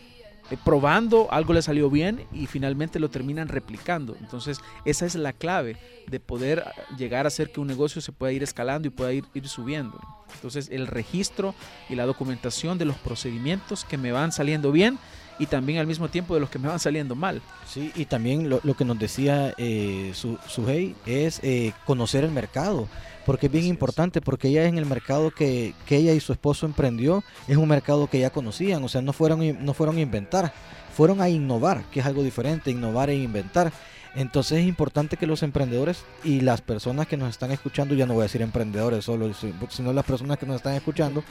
eh, 0.50 0.56
probando, 0.62 1.28
algo 1.30 1.54
le 1.54 1.62
salió 1.62 1.88
bien 1.88 2.26
y 2.32 2.46
finalmente 2.46 3.00
lo 3.00 3.08
terminan 3.08 3.48
replicando. 3.48 4.16
Entonces, 4.20 4.60
esa 4.84 5.06
es 5.06 5.14
la 5.14 5.32
clave 5.32 5.76
de 6.06 6.20
poder 6.20 6.64
ah, 6.66 6.72
llegar 6.96 7.24
a 7.24 7.28
hacer 7.28 7.50
que 7.50 7.60
un 7.60 7.66
negocio 7.66 8.00
se 8.00 8.12
pueda 8.12 8.32
ir 8.32 8.42
escalando 8.42 8.88
y 8.88 8.90
pueda 8.90 9.12
ir, 9.12 9.24
ir 9.34 9.48
subiendo. 9.48 9.98
Entonces, 10.34 10.68
el 10.70 10.86
registro 10.86 11.54
y 11.88 11.94
la 11.94 12.06
documentación 12.06 12.76
de 12.76 12.84
los 12.84 12.96
procedimientos 12.96 13.84
que 13.84 13.96
me 13.96 14.12
van 14.12 14.32
saliendo 14.32 14.72
bien 14.72 14.98
y 15.38 15.46
también 15.46 15.78
al 15.78 15.86
mismo 15.86 16.08
tiempo 16.08 16.34
de 16.34 16.40
los 16.40 16.50
que 16.50 16.58
me 16.58 16.68
van 16.68 16.78
saliendo 16.78 17.14
mal. 17.14 17.40
Sí, 17.66 17.92
y 17.94 18.04
también 18.04 18.48
lo, 18.48 18.60
que 18.74 18.84
nos 18.84 18.98
decía 18.98 19.54
eh, 19.58 20.12
su, 20.14 20.38
es 21.06 21.40
eh, 21.42 21.72
conocer 21.86 22.24
el 22.24 22.30
mercado 22.30 22.88
porque 23.24 23.46
es 23.46 23.52
bien 23.52 23.66
importante, 23.66 24.20
porque 24.20 24.48
ella 24.48 24.66
en 24.66 24.78
el 24.78 24.86
mercado 24.86 25.30
que, 25.30 25.74
ella 25.88 26.12
y 26.12 26.20
su 26.20 26.32
esposo 26.32 26.66
emprendió, 26.66 27.24
es 27.48 27.56
un 27.56 27.68
mercado 27.68 28.06
que 28.08 28.20
ya 28.20 28.30
conocían, 28.30 28.82
o 28.84 28.88
sea, 28.88 29.02
no 29.02 29.12
fueron, 29.12 29.64
no 29.64 29.74
fueron 29.74 29.96
a 29.96 30.00
inventar, 30.00 30.52
fueron 30.94 31.20
a 31.20 31.28
innovar, 31.28 31.84
que 31.90 32.00
es 32.00 32.06
algo 32.06 32.22
diferente, 32.22 32.70
innovar 32.70 33.10
e 33.10 33.16
inventar. 33.16 33.72
Entonces 34.14 34.60
es 34.60 34.66
importante 34.66 35.16
que 35.16 35.26
los 35.26 35.42
emprendedores 35.42 36.04
y 36.22 36.40
las 36.40 36.60
personas 36.60 37.08
que 37.08 37.16
nos 37.16 37.30
están 37.30 37.50
escuchando, 37.50 37.94
ya 37.94 38.06
no 38.06 38.14
voy 38.14 38.22
a 38.22 38.24
decir 38.24 38.42
emprendedores 38.42 39.04
solo, 39.04 39.32
sino 39.70 39.92
las 39.92 40.04
personas 40.04 40.38
que 40.38 40.46
nos 40.46 40.56
están 40.56 40.74
escuchando, 40.74 41.24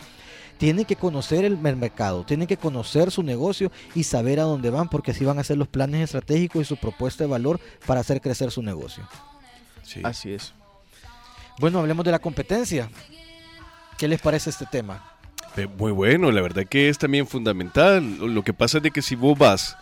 tienen 0.57 0.85
que 0.85 0.95
conocer 0.95 1.45
el 1.45 1.57
mercado, 1.57 2.25
tienen 2.25 2.47
que 2.47 2.57
conocer 2.57 3.09
su 3.09 3.23
negocio 3.23 3.71
y 3.95 4.03
saber 4.03 4.39
a 4.39 4.43
dónde 4.43 4.69
van, 4.69 4.89
porque 4.89 5.11
así 5.11 5.23
van 5.25 5.37
a 5.37 5.41
hacer 5.41 5.57
los 5.57 5.67
planes 5.67 6.03
estratégicos 6.03 6.61
y 6.61 6.65
su 6.65 6.77
propuesta 6.77 7.23
de 7.23 7.29
valor 7.29 7.59
para 7.85 8.01
hacer 8.01 8.21
crecer 8.21 8.51
su 8.51 8.61
negocio. 8.61 9.07
Sí. 9.83 10.01
Así 10.03 10.33
es. 10.33 10.53
Bueno, 11.59 11.79
hablemos 11.79 12.03
de 12.03 12.11
la 12.11 12.19
competencia. 12.19 12.89
¿Qué 13.97 14.07
les 14.07 14.19
parece 14.19 14.49
este 14.49 14.65
tema? 14.65 15.03
Eh, 15.55 15.67
muy 15.67 15.91
bueno, 15.91 16.31
la 16.31 16.41
verdad 16.41 16.65
que 16.67 16.89
es 16.89 16.97
también 16.97 17.27
fundamental. 17.27 18.17
Lo 18.17 18.43
que 18.43 18.53
pasa 18.53 18.77
es 18.77 18.83
de 18.83 18.91
que 18.91 19.01
si 19.01 19.15
vos 19.15 19.37
vas, 19.37 19.77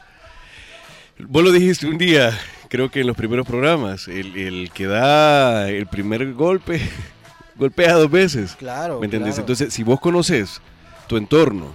vos 1.18 1.44
lo 1.44 1.52
dijiste 1.52 1.88
un 1.88 1.98
día, 1.98 2.38
creo 2.68 2.92
que 2.92 3.02
en 3.02 3.08
los 3.08 3.16
primeros 3.16 3.48
programas, 3.48 4.08
el, 4.10 4.70
que 4.74 4.86
da 4.86 5.70
el 5.70 5.88
primer 5.88 6.34
golpe, 6.34 6.82
golpea 7.56 7.94
dos 7.94 8.12
veces. 8.12 8.56
Claro. 8.58 9.00
¿Me 9.00 9.06
entendés? 9.06 9.38
Entonces, 9.38 9.74
si 9.74 9.84
vos 9.84 10.00
conoces 10.02 10.62
tu 11.08 11.16
entorno, 11.16 11.74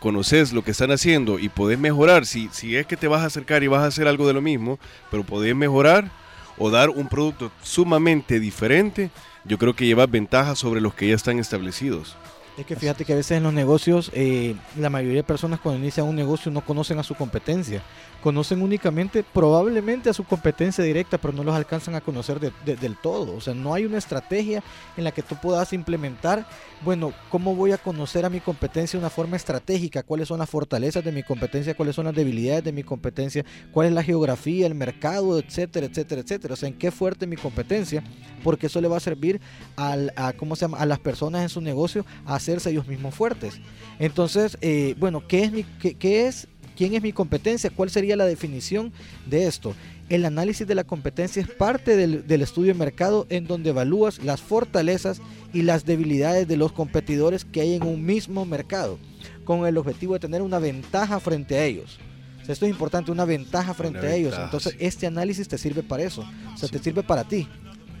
conoces 0.00 0.54
lo 0.54 0.62
que 0.62 0.70
están 0.70 0.90
haciendo 0.92 1.38
y 1.38 1.50
podés 1.50 1.78
mejorar, 1.78 2.24
si, 2.24 2.48
si 2.52 2.74
es 2.76 2.86
que 2.86 2.96
te 2.96 3.06
vas 3.06 3.22
a 3.22 3.26
acercar 3.26 3.62
y 3.62 3.66
vas 3.66 3.82
a 3.82 3.86
hacer 3.86 4.08
algo 4.08 4.26
de 4.26 4.32
lo 4.32 4.40
mismo, 4.40 4.78
pero 5.10 5.24
podés 5.24 5.54
mejorar 5.54 6.10
o 6.58 6.70
dar 6.70 6.90
un 6.90 7.08
producto 7.08 7.50
sumamente 7.62 8.40
diferente, 8.40 9.10
yo 9.44 9.58
creo 9.58 9.74
que 9.74 9.86
llevas 9.86 10.10
ventaja 10.10 10.54
sobre 10.54 10.80
los 10.80 10.94
que 10.94 11.08
ya 11.08 11.14
están 11.14 11.38
establecidos. 11.38 12.16
Es 12.56 12.64
que 12.64 12.74
fíjate 12.74 13.04
que 13.04 13.12
a 13.12 13.16
veces 13.16 13.36
en 13.36 13.42
los 13.42 13.52
negocios, 13.52 14.10
eh, 14.14 14.54
la 14.78 14.88
mayoría 14.88 15.18
de 15.18 15.24
personas 15.24 15.60
cuando 15.60 15.78
inician 15.78 16.06
un 16.06 16.16
negocio 16.16 16.50
no 16.50 16.62
conocen 16.64 16.98
a 16.98 17.02
su 17.02 17.14
competencia 17.14 17.82
conocen 18.26 18.60
únicamente 18.60 19.22
probablemente 19.22 20.10
a 20.10 20.12
su 20.12 20.24
competencia 20.24 20.82
directa, 20.82 21.16
pero 21.16 21.32
no 21.32 21.44
los 21.44 21.54
alcanzan 21.54 21.94
a 21.94 22.00
conocer 22.00 22.40
del 22.40 22.96
todo. 22.96 23.36
O 23.36 23.40
sea, 23.40 23.54
no 23.54 23.72
hay 23.72 23.84
una 23.84 23.98
estrategia 23.98 24.64
en 24.96 25.04
la 25.04 25.12
que 25.12 25.22
tú 25.22 25.36
puedas 25.40 25.72
implementar, 25.72 26.44
bueno, 26.84 27.12
¿cómo 27.30 27.54
voy 27.54 27.70
a 27.70 27.78
conocer 27.78 28.24
a 28.24 28.28
mi 28.28 28.40
competencia 28.40 28.98
de 28.98 29.04
una 29.04 29.10
forma 29.10 29.36
estratégica? 29.36 30.02
¿Cuáles 30.02 30.26
son 30.26 30.40
las 30.40 30.50
fortalezas 30.50 31.04
de 31.04 31.12
mi 31.12 31.22
competencia? 31.22 31.76
¿Cuáles 31.76 31.94
son 31.94 32.06
las 32.06 32.16
debilidades 32.16 32.64
de 32.64 32.72
mi 32.72 32.82
competencia? 32.82 33.44
¿Cuál 33.70 33.86
es 33.86 33.92
la 33.92 34.02
geografía, 34.02 34.66
el 34.66 34.74
mercado, 34.74 35.38
etcétera, 35.38 35.86
etcétera, 35.86 36.22
etcétera? 36.22 36.54
O 36.54 36.56
sea, 36.56 36.68
¿en 36.68 36.76
qué 36.76 36.90
fuerte 36.90 37.28
mi 37.28 37.36
competencia? 37.36 38.02
Porque 38.42 38.66
eso 38.66 38.80
le 38.80 38.88
va 38.88 38.96
a 38.96 39.00
servir 39.00 39.40
al, 39.76 40.12
a, 40.16 40.32
¿cómo 40.32 40.56
se 40.56 40.62
llama? 40.62 40.78
a 40.78 40.86
las 40.86 40.98
personas 40.98 41.42
en 41.42 41.48
su 41.48 41.60
negocio 41.60 42.04
a 42.24 42.40
hacerse 42.52 42.70
ellos 42.70 42.86
mismos 42.86 43.14
fuertes. 43.14 43.60
Entonces, 43.98 44.56
eh, 44.60 44.94
bueno, 44.98 45.26
¿qué 45.26 45.44
es, 45.44 45.52
mi, 45.52 45.64
qué 45.64 46.26
es 46.26 46.48
¿Quién 46.76 46.94
es 46.94 47.02
mi 47.02 47.12
competencia? 47.12 47.70
¿Cuál 47.70 47.88
sería 47.88 48.16
la 48.16 48.26
definición 48.26 48.92
de 49.24 49.46
esto? 49.46 49.74
El 50.10 50.24
análisis 50.26 50.66
de 50.66 50.74
la 50.74 50.84
competencia 50.84 51.40
es 51.40 51.48
parte 51.48 51.96
del, 51.96 52.42
estudio 52.42 52.74
de 52.74 52.78
mercado 52.78 53.26
en 53.30 53.46
donde 53.46 53.70
evalúas 53.70 54.22
las 54.22 54.42
fortalezas 54.42 55.20
y 55.54 55.62
las 55.62 55.86
debilidades 55.86 56.46
de 56.46 56.58
los 56.58 56.72
competidores 56.72 57.44
que 57.46 57.62
hay 57.62 57.74
en 57.74 57.82
un 57.82 58.04
mismo 58.04 58.44
mercado, 58.44 58.98
con 59.44 59.66
el 59.66 59.78
objetivo 59.78 60.12
de 60.12 60.20
tener 60.20 60.42
una 60.42 60.58
ventaja 60.58 61.18
frente 61.18 61.56
a 61.56 61.64
ellos. 61.64 61.98
esto 62.46 62.66
es 62.66 62.70
importante, 62.70 63.10
una 63.10 63.24
ventaja 63.24 63.72
frente 63.72 64.06
a 64.06 64.14
ellos. 64.14 64.34
Entonces, 64.38 64.76
este 64.78 65.06
análisis 65.06 65.48
te 65.48 65.56
sirve 65.56 65.82
para 65.82 66.02
eso. 66.02 66.24
O 66.54 66.58
sea, 66.58 66.68
te 66.68 66.78
sirve 66.78 67.02
para 67.02 67.24
ti. 67.24 67.48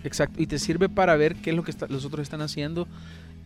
Exacto, 0.04 0.40
y 0.40 0.46
te 0.46 0.58
sirve 0.58 0.88
para 0.88 1.16
ver 1.16 1.34
qué 1.36 1.50
es 1.50 1.56
lo 1.56 1.64
que 1.64 1.72
los 1.88 2.04
otros 2.04 2.22
están 2.22 2.42
haciendo 2.42 2.86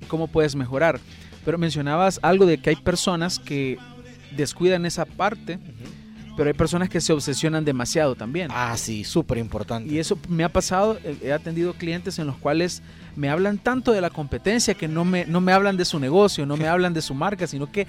cómo 0.09 0.29
puedes 0.29 0.55
mejorar. 0.55 1.01
Pero 1.45 1.59
mencionabas 1.59 2.21
algo 2.23 2.47
de 2.47 2.59
que 2.59 2.71
hay 2.71 2.77
personas 2.77 3.39
que 3.39 3.79
descuidan 4.37 4.87
esa 4.87 5.05
parte. 5.05 5.59
Pero 6.37 6.49
hay 6.49 6.55
personas 6.55 6.89
que 6.89 7.01
se 7.01 7.13
obsesionan 7.13 7.65
demasiado 7.65 8.15
también. 8.15 8.49
Ah, 8.51 8.75
sí, 8.77 9.05
súper 9.05 9.39
importante. 9.39 9.93
Y 9.93 9.99
eso 9.99 10.19
me 10.29 10.45
ha 10.45 10.49
pasado, 10.49 10.99
eh, 11.05 11.19
he 11.23 11.33
atendido 11.33 11.75
clientes 11.75 12.19
en 12.19 12.27
los 12.27 12.37
cuales 12.37 12.83
me 13.17 13.29
hablan 13.29 13.59
tanto 13.59 13.93
de 13.93 14.01
la 14.01 14.11
competencia 14.11 14.75
que 14.75 14.89
no 14.89 15.05
me, 15.05 15.27
no 15.27 15.41
me 15.41 15.53
hablan 15.53 15.77
de 15.77 15.85
su 15.85 15.99
negocio, 15.99 16.47
no 16.47 16.57
me 16.57 16.67
hablan 16.69 16.95
de 16.95 17.03
su 17.03 17.15
marca, 17.15 17.47
sino 17.47 17.71
que 17.71 17.87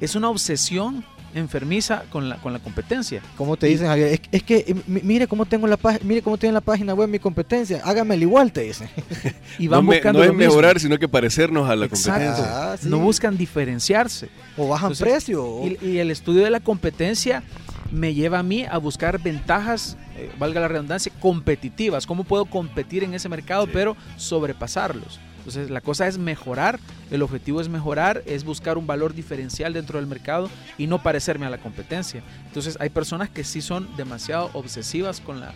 es 0.00 0.16
una 0.16 0.30
obsesión 0.30 1.04
enfermiza 1.34 2.04
con 2.10 2.28
la, 2.28 2.36
con 2.36 2.52
la 2.52 2.58
competencia. 2.58 3.22
¿Cómo 3.36 3.56
te 3.56 3.66
dicen, 3.66 3.86
Javier? 3.86 4.20
Es, 4.30 4.42
que 4.42 4.64
eh, 4.66 4.74
mire 4.86 5.26
cómo 5.26 5.46
tengo 5.46 5.66
la 5.66 5.78
mire 6.02 6.22
cómo 6.22 6.38
tiene 6.38 6.52
la 6.52 6.60
página 6.60 6.94
web 6.94 7.08
mi 7.08 7.18
competencia, 7.18 7.80
hágame 7.84 8.14
el 8.14 8.22
igual, 8.22 8.52
te 8.52 8.62
dicen. 8.62 8.88
y 9.58 9.68
van 9.68 9.84
no 9.84 9.92
buscando 9.92 10.18
no 10.18 10.24
es 10.24 10.34
mejorar, 10.34 10.80
sino 10.80 10.98
que 10.98 11.08
parecernos 11.08 11.68
a 11.68 11.76
la 11.76 11.88
competencia. 11.88 12.72
Ah, 12.72 12.76
no 12.82 12.98
buscan 12.98 13.36
diferenciarse. 13.36 14.28
O 14.56 14.68
bajan 14.68 14.94
precio. 14.94 15.62
Y, 15.80 15.98
el 15.98 16.10
estudio 16.10 16.42
de 16.42 16.50
la 16.50 16.60
competencia 16.60 17.42
me 17.90 18.14
lleva 18.14 18.38
a 18.38 18.42
mí 18.42 18.64
a 18.64 18.78
buscar 18.78 19.20
ventajas, 19.20 19.96
eh, 20.16 20.30
valga 20.38 20.60
la 20.60 20.68
redundancia, 20.68 21.12
competitivas. 21.20 22.06
¿Cómo 22.06 22.24
puedo 22.24 22.46
competir 22.46 23.04
en 23.04 23.14
ese 23.14 23.28
mercado, 23.28 23.66
pero 23.66 23.96
sobrepasarlos? 24.16 25.20
Entonces 25.42 25.70
la 25.70 25.80
cosa 25.80 26.06
es 26.06 26.18
mejorar, 26.18 26.78
el 27.10 27.20
objetivo 27.20 27.60
es 27.60 27.68
mejorar, 27.68 28.22
es 28.26 28.44
buscar 28.44 28.78
un 28.78 28.86
valor 28.86 29.12
diferencial 29.12 29.72
dentro 29.72 29.98
del 29.98 30.06
mercado 30.06 30.48
y 30.78 30.86
no 30.86 31.02
parecerme 31.02 31.46
a 31.46 31.50
la 31.50 31.58
competencia. 31.58 32.22
Entonces 32.46 32.76
hay 32.78 32.90
personas 32.90 33.28
que 33.28 33.42
sí 33.42 33.60
son 33.60 33.88
demasiado 33.96 34.50
obsesivas 34.52 35.20
con 35.20 35.40
la, 35.40 35.52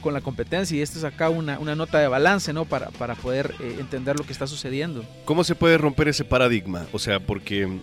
con 0.00 0.14
la 0.14 0.22
competencia 0.22 0.74
y 0.74 0.80
esta 0.80 0.96
es 0.96 1.04
acá 1.04 1.28
una, 1.28 1.58
nota 1.58 1.98
de 1.98 2.08
balance 2.08 2.54
¿no? 2.54 2.64
para, 2.64 2.88
para 2.92 3.14
poder 3.14 3.54
eh, 3.60 3.76
entender 3.78 4.18
lo 4.18 4.24
que 4.24 4.32
está 4.32 4.46
sucediendo. 4.46 5.04
¿Cómo 5.26 5.44
se 5.44 5.54
puede 5.54 5.76
romper 5.76 6.08
ese 6.08 6.24
paradigma? 6.24 6.86
O 6.92 6.98
sea, 6.98 7.20
porque 7.20 7.80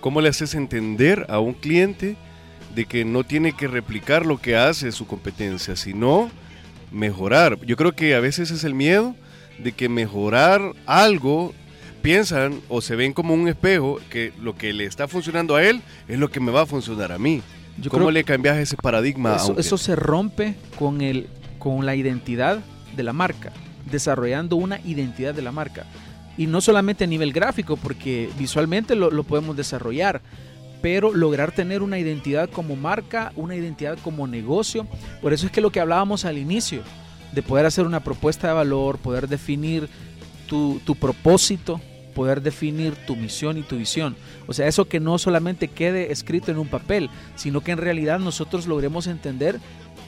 ¿cómo 0.00 0.20
le 0.20 0.30
haces 0.30 0.56
entender 0.56 1.26
a 1.28 1.38
un 1.38 1.54
cliente 1.54 2.16
de 2.74 2.86
que 2.86 3.04
no 3.04 3.22
tiene 3.22 3.52
que 3.52 3.68
replicar 3.68 4.26
lo 4.26 4.38
que 4.38 4.56
hace 4.56 4.90
su 4.90 5.06
competencia, 5.06 5.76
sino 5.76 6.28
mejorar? 6.90 7.56
Yo 7.64 7.76
creo 7.76 7.92
que 7.92 8.16
a 8.16 8.20
veces 8.20 8.50
es 8.50 8.64
el 8.64 8.74
miedo 8.74 9.14
de 9.62 9.72
que 9.72 9.88
mejorar 9.88 10.74
algo 10.86 11.52
piensan 12.02 12.60
o 12.68 12.80
se 12.80 12.96
ven 12.96 13.12
como 13.12 13.34
un 13.34 13.48
espejo 13.48 14.00
que 14.10 14.32
lo 14.40 14.56
que 14.56 14.72
le 14.72 14.84
está 14.84 15.06
funcionando 15.08 15.56
a 15.56 15.64
él 15.64 15.82
es 16.08 16.18
lo 16.18 16.30
que 16.30 16.40
me 16.40 16.50
va 16.50 16.62
a 16.62 16.66
funcionar 16.66 17.12
a 17.12 17.18
mí. 17.18 17.42
¿Cómo 17.88 18.10
le 18.10 18.24
cambias 18.24 18.58
ese 18.58 18.76
paradigma? 18.76 19.36
Eso, 19.36 19.58
eso 19.58 19.78
se 19.78 19.96
rompe 19.96 20.54
con, 20.78 21.00
el, 21.00 21.28
con 21.58 21.86
la 21.86 21.94
identidad 21.94 22.60
de 22.96 23.02
la 23.02 23.12
marca, 23.12 23.52
desarrollando 23.90 24.56
una 24.56 24.80
identidad 24.80 25.34
de 25.34 25.42
la 25.42 25.52
marca. 25.52 25.86
Y 26.36 26.46
no 26.46 26.60
solamente 26.60 27.04
a 27.04 27.06
nivel 27.06 27.32
gráfico, 27.32 27.76
porque 27.76 28.30
visualmente 28.38 28.94
lo, 28.94 29.10
lo 29.10 29.24
podemos 29.24 29.56
desarrollar, 29.56 30.20
pero 30.82 31.12
lograr 31.12 31.52
tener 31.52 31.82
una 31.82 31.98
identidad 31.98 32.48
como 32.50 32.76
marca, 32.76 33.32
una 33.36 33.54
identidad 33.54 33.98
como 34.02 34.26
negocio. 34.26 34.86
Por 35.20 35.32
eso 35.32 35.46
es 35.46 35.52
que 35.52 35.60
lo 35.60 35.70
que 35.70 35.80
hablábamos 35.80 36.24
al 36.24 36.38
inicio, 36.38 36.82
de 37.32 37.42
poder 37.42 37.66
hacer 37.66 37.86
una 37.86 38.00
propuesta 38.00 38.48
de 38.48 38.54
valor, 38.54 38.98
poder 38.98 39.28
definir 39.28 39.88
tu, 40.46 40.96
propósito, 40.98 41.80
poder 42.14 42.42
definir 42.42 42.94
tu 43.06 43.14
misión 43.14 43.56
y 43.56 43.62
tu 43.62 43.76
visión. 43.76 44.16
O 44.48 44.52
sea, 44.52 44.66
eso 44.66 44.88
que 44.88 44.98
no 44.98 45.16
solamente 45.18 45.68
quede 45.68 46.10
escrito 46.10 46.50
en 46.50 46.58
un 46.58 46.66
papel, 46.66 47.08
sino 47.36 47.60
que 47.60 47.70
en 47.70 47.78
realidad 47.78 48.18
nosotros 48.18 48.66
logremos 48.66 49.06
entender 49.06 49.60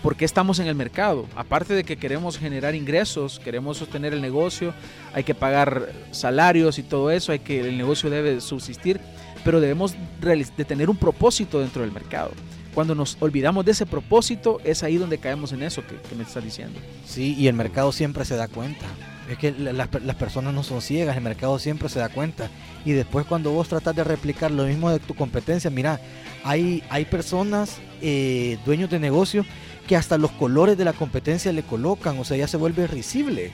por 0.02 0.16
qué 0.16 0.24
estamos 0.24 0.58
en 0.58 0.66
el 0.66 0.74
mercado. 0.74 1.26
Aparte 1.36 1.74
de 1.74 1.84
que 1.84 1.96
queremos 1.96 2.38
generar 2.38 2.74
ingresos, 2.74 3.38
queremos 3.38 3.76
sostener 3.76 4.12
el 4.12 4.20
negocio, 4.20 4.74
hay 5.14 5.22
que 5.22 5.34
pagar 5.34 5.92
salarios 6.10 6.78
y 6.80 6.82
todo 6.82 7.12
eso, 7.12 7.30
hay 7.30 7.38
que 7.38 7.60
el 7.60 7.78
negocio 7.78 8.10
debe 8.10 8.40
subsistir, 8.40 9.00
pero 9.44 9.60
debemos 9.60 9.94
de 10.20 10.64
tener 10.64 10.90
un 10.90 10.96
propósito 10.96 11.60
dentro 11.60 11.82
del 11.82 11.92
mercado. 11.92 12.32
Cuando 12.74 12.94
nos 12.94 13.16
olvidamos 13.20 13.64
de 13.64 13.72
ese 13.72 13.86
propósito, 13.86 14.60
es 14.64 14.82
ahí 14.82 14.96
donde 14.96 15.18
caemos 15.18 15.52
en 15.52 15.62
eso 15.62 15.82
que, 15.86 16.14
me 16.14 16.22
estás 16.22 16.42
diciendo. 16.42 16.80
Sí, 17.06 17.34
y 17.38 17.48
el 17.48 17.54
mercado 17.54 17.92
siempre 17.92 18.24
se 18.24 18.36
da 18.36 18.48
cuenta. 18.48 18.86
Es 19.28 19.38
que 19.38 19.52
las, 19.52 19.88
personas 20.16 20.52
no 20.52 20.62
son 20.62 20.82
ciegas, 20.82 21.16
el 21.16 21.22
mercado 21.22 21.58
siempre 21.58 21.88
se 21.88 21.98
da 21.98 22.08
cuenta. 22.08 22.50
Y 22.84 22.92
después 22.92 23.26
cuando 23.26 23.52
vos 23.52 23.68
tratas 23.68 23.94
de 23.94 24.04
replicar 24.04 24.50
lo 24.50 24.64
mismo 24.64 24.90
de 24.90 24.98
tu 24.98 25.14
competencia, 25.14 25.70
mira, 25.70 26.00
hay, 26.44 26.82
hay 26.88 27.04
personas, 27.04 27.78
eh, 28.00 28.58
dueños 28.64 28.90
de 28.90 28.98
negocio, 28.98 29.44
que 29.86 29.96
hasta 29.96 30.18
los 30.18 30.30
colores 30.32 30.78
de 30.78 30.84
la 30.84 30.92
competencia 30.92 31.52
le 31.52 31.62
colocan, 31.62 32.18
o 32.18 32.24
sea, 32.24 32.36
ya 32.36 32.48
se 32.48 32.56
vuelve 32.56 32.86
risible. 32.86 33.52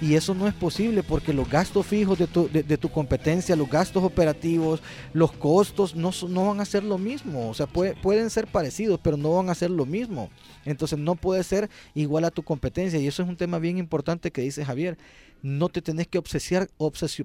Y 0.00 0.14
eso 0.14 0.34
no 0.34 0.46
es 0.46 0.52
posible 0.52 1.02
porque 1.02 1.32
los 1.32 1.48
gastos 1.48 1.86
fijos 1.86 2.18
de 2.18 2.26
tu, 2.26 2.50
de, 2.50 2.76
tu 2.76 2.90
competencia, 2.90 3.56
los 3.56 3.70
gastos 3.70 4.04
operativos, 4.04 4.82
los 5.14 5.32
costos 5.32 5.94
no, 5.96 6.10
no 6.28 6.46
van 6.46 6.60
a 6.60 6.66
ser 6.66 6.84
lo 6.84 6.98
mismo. 6.98 7.48
O 7.48 7.54
sea, 7.54 7.66
pueden 7.66 8.28
ser 8.28 8.46
parecidos, 8.46 9.00
pero 9.02 9.16
no 9.16 9.34
van 9.36 9.48
a 9.48 9.54
ser 9.54 9.70
lo 9.70 9.86
mismo. 9.86 10.30
Entonces 10.66 10.98
no 10.98 11.14
puede 11.14 11.42
ser 11.44 11.70
igual 11.94 12.24
a 12.24 12.30
tu 12.30 12.42
competencia. 12.42 12.98
Y 12.98 13.06
eso 13.06 13.22
es 13.22 13.28
un 13.28 13.36
tema 13.36 13.58
bien 13.58 13.78
importante 13.78 14.30
que 14.30 14.42
dice 14.42 14.64
Javier 14.66 14.98
no 15.42 15.68
te 15.68 15.82
tenés 15.82 16.08
que 16.08 16.18
obsesiar, 16.18 16.68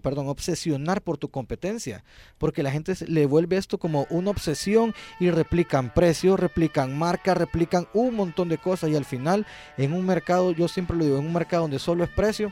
perdón, 0.01 0.27
obsesionar 0.27 1.01
por 1.01 1.17
tu 1.17 1.29
competencia, 1.29 2.03
porque 2.37 2.63
la 2.63 2.71
gente 2.71 2.93
le 3.07 3.25
vuelve 3.25 3.57
esto 3.57 3.77
como 3.77 4.05
una 4.09 4.31
obsesión 4.31 4.93
y 5.19 5.31
replican 5.31 5.93
precios, 5.93 6.39
replican 6.39 6.97
marca, 6.97 7.33
replican 7.33 7.87
un 7.93 8.15
montón 8.15 8.49
de 8.49 8.57
cosas 8.57 8.89
y 8.89 8.95
al 8.95 9.05
final 9.05 9.45
en 9.77 9.93
un 9.93 10.05
mercado, 10.05 10.51
yo 10.51 10.67
siempre 10.67 10.97
lo 10.97 11.05
digo, 11.05 11.17
en 11.17 11.25
un 11.25 11.33
mercado 11.33 11.63
donde 11.63 11.79
solo 11.79 12.03
es 12.03 12.09
precio, 12.09 12.51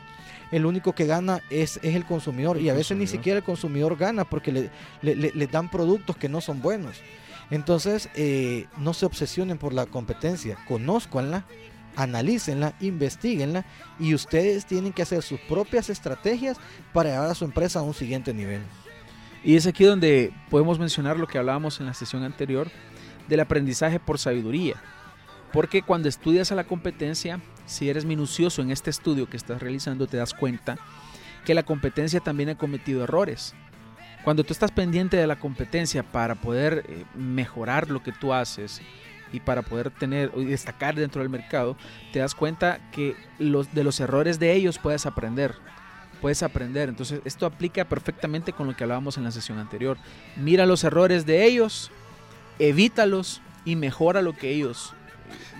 el 0.50 0.66
único 0.66 0.94
que 0.94 1.06
gana 1.06 1.42
es, 1.50 1.78
es 1.82 1.94
el 1.94 2.04
consumidor 2.04 2.60
y 2.60 2.68
a 2.68 2.74
veces 2.74 2.96
ni 2.96 3.06
siquiera 3.06 3.38
el 3.38 3.44
consumidor 3.44 3.96
gana 3.96 4.24
porque 4.24 4.52
le, 4.52 4.70
le, 5.02 5.46
dan 5.46 5.70
productos 5.70 6.16
que 6.16 6.28
no 6.28 6.40
son 6.40 6.60
buenos. 6.60 6.96
Entonces, 7.50 8.08
eh, 8.14 8.66
no 8.78 8.94
se 8.94 9.06
obsesionen 9.06 9.58
por 9.58 9.72
la 9.72 9.86
competencia, 9.86 10.56
conozcanla, 10.68 11.44
analícenla, 12.02 12.74
investiguenla 12.80 13.64
y 13.98 14.14
ustedes 14.14 14.66
tienen 14.66 14.92
que 14.92 15.02
hacer 15.02 15.22
sus 15.22 15.40
propias 15.40 15.90
estrategias 15.90 16.58
para 16.92 17.10
llevar 17.10 17.30
a 17.30 17.34
su 17.34 17.44
empresa 17.44 17.80
a 17.80 17.82
un 17.82 17.94
siguiente 17.94 18.32
nivel. 18.32 18.62
Y 19.42 19.56
es 19.56 19.66
aquí 19.66 19.84
donde 19.84 20.32
podemos 20.50 20.78
mencionar 20.78 21.18
lo 21.18 21.26
que 21.26 21.38
hablábamos 21.38 21.80
en 21.80 21.86
la 21.86 21.94
sesión 21.94 22.24
anterior 22.24 22.70
del 23.28 23.40
aprendizaje 23.40 23.98
por 23.98 24.18
sabiduría. 24.18 24.76
Porque 25.52 25.82
cuando 25.82 26.08
estudias 26.08 26.52
a 26.52 26.54
la 26.54 26.64
competencia, 26.64 27.40
si 27.66 27.88
eres 27.88 28.04
minucioso 28.04 28.62
en 28.62 28.70
este 28.70 28.90
estudio 28.90 29.28
que 29.28 29.36
estás 29.36 29.60
realizando, 29.60 30.06
te 30.06 30.16
das 30.16 30.34
cuenta 30.34 30.78
que 31.44 31.54
la 31.54 31.62
competencia 31.62 32.20
también 32.20 32.50
ha 32.50 32.58
cometido 32.58 33.02
errores. 33.02 33.54
Cuando 34.22 34.44
tú 34.44 34.52
estás 34.52 34.70
pendiente 34.70 35.16
de 35.16 35.26
la 35.26 35.38
competencia 35.38 36.02
para 36.02 36.34
poder 36.34 36.84
eh, 36.88 37.04
mejorar 37.14 37.88
lo 37.90 38.02
que 38.02 38.12
tú 38.12 38.34
haces 38.34 38.82
y 39.32 39.40
para 39.40 39.62
poder 39.62 39.90
tener 39.90 40.30
y 40.36 40.44
destacar 40.44 40.94
dentro 40.94 41.22
del 41.22 41.30
mercado, 41.30 41.76
te 42.12 42.18
das 42.18 42.34
cuenta 42.34 42.80
que 42.92 43.16
los, 43.38 43.72
de 43.74 43.84
los 43.84 44.00
errores 44.00 44.38
de 44.38 44.52
ellos 44.52 44.78
puedes 44.78 45.06
aprender 45.06 45.54
puedes 46.20 46.42
aprender. 46.42 46.88
Entonces, 46.88 47.20
esto 47.24 47.46
aplica 47.46 47.84
perfectamente 47.86 48.52
con 48.52 48.66
lo 48.66 48.76
que 48.76 48.84
hablábamos 48.84 49.16
en 49.16 49.24
la 49.24 49.30
sesión 49.30 49.58
anterior. 49.58 49.96
Mira 50.36 50.66
los 50.66 50.84
errores 50.84 51.26
de 51.26 51.46
ellos, 51.46 51.90
evítalos 52.58 53.40
y 53.64 53.74
mejora 53.74 54.22
lo 54.22 54.36
que 54.36 54.50
ellos 54.50 54.94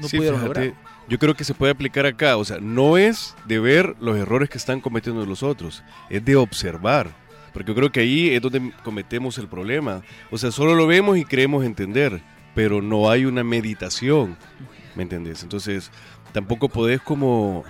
no 0.00 0.08
pudieron 0.08 0.44
lograr. 0.44 0.74
Yo 1.08 1.18
creo 1.18 1.34
que 1.34 1.42
se 1.42 1.54
puede 1.54 1.72
aplicar 1.72 2.06
acá, 2.06 2.36
o 2.36 2.44
sea, 2.44 2.58
no 2.60 2.96
es 2.96 3.34
de 3.46 3.58
ver 3.58 3.96
los 4.00 4.16
errores 4.16 4.48
que 4.48 4.58
están 4.58 4.80
cometiendo 4.80 5.26
los 5.26 5.42
otros, 5.42 5.82
es 6.08 6.24
de 6.24 6.36
observar, 6.36 7.10
porque 7.52 7.70
yo 7.70 7.74
creo 7.74 7.90
que 7.90 7.98
ahí 7.98 8.30
es 8.30 8.40
donde 8.40 8.72
cometemos 8.84 9.36
el 9.38 9.48
problema. 9.48 10.02
O 10.30 10.38
sea, 10.38 10.52
solo 10.52 10.76
lo 10.76 10.86
vemos 10.86 11.18
y 11.18 11.24
creemos 11.24 11.64
entender, 11.64 12.22
pero 12.54 12.82
no 12.82 13.10
hay 13.10 13.24
una 13.24 13.44
meditación, 13.44 14.36
¿me 14.94 15.02
entendés? 15.02 15.42
Entonces, 15.42 15.90
tampoco 16.32 16.68
podés 16.68 17.00
como 17.00 17.64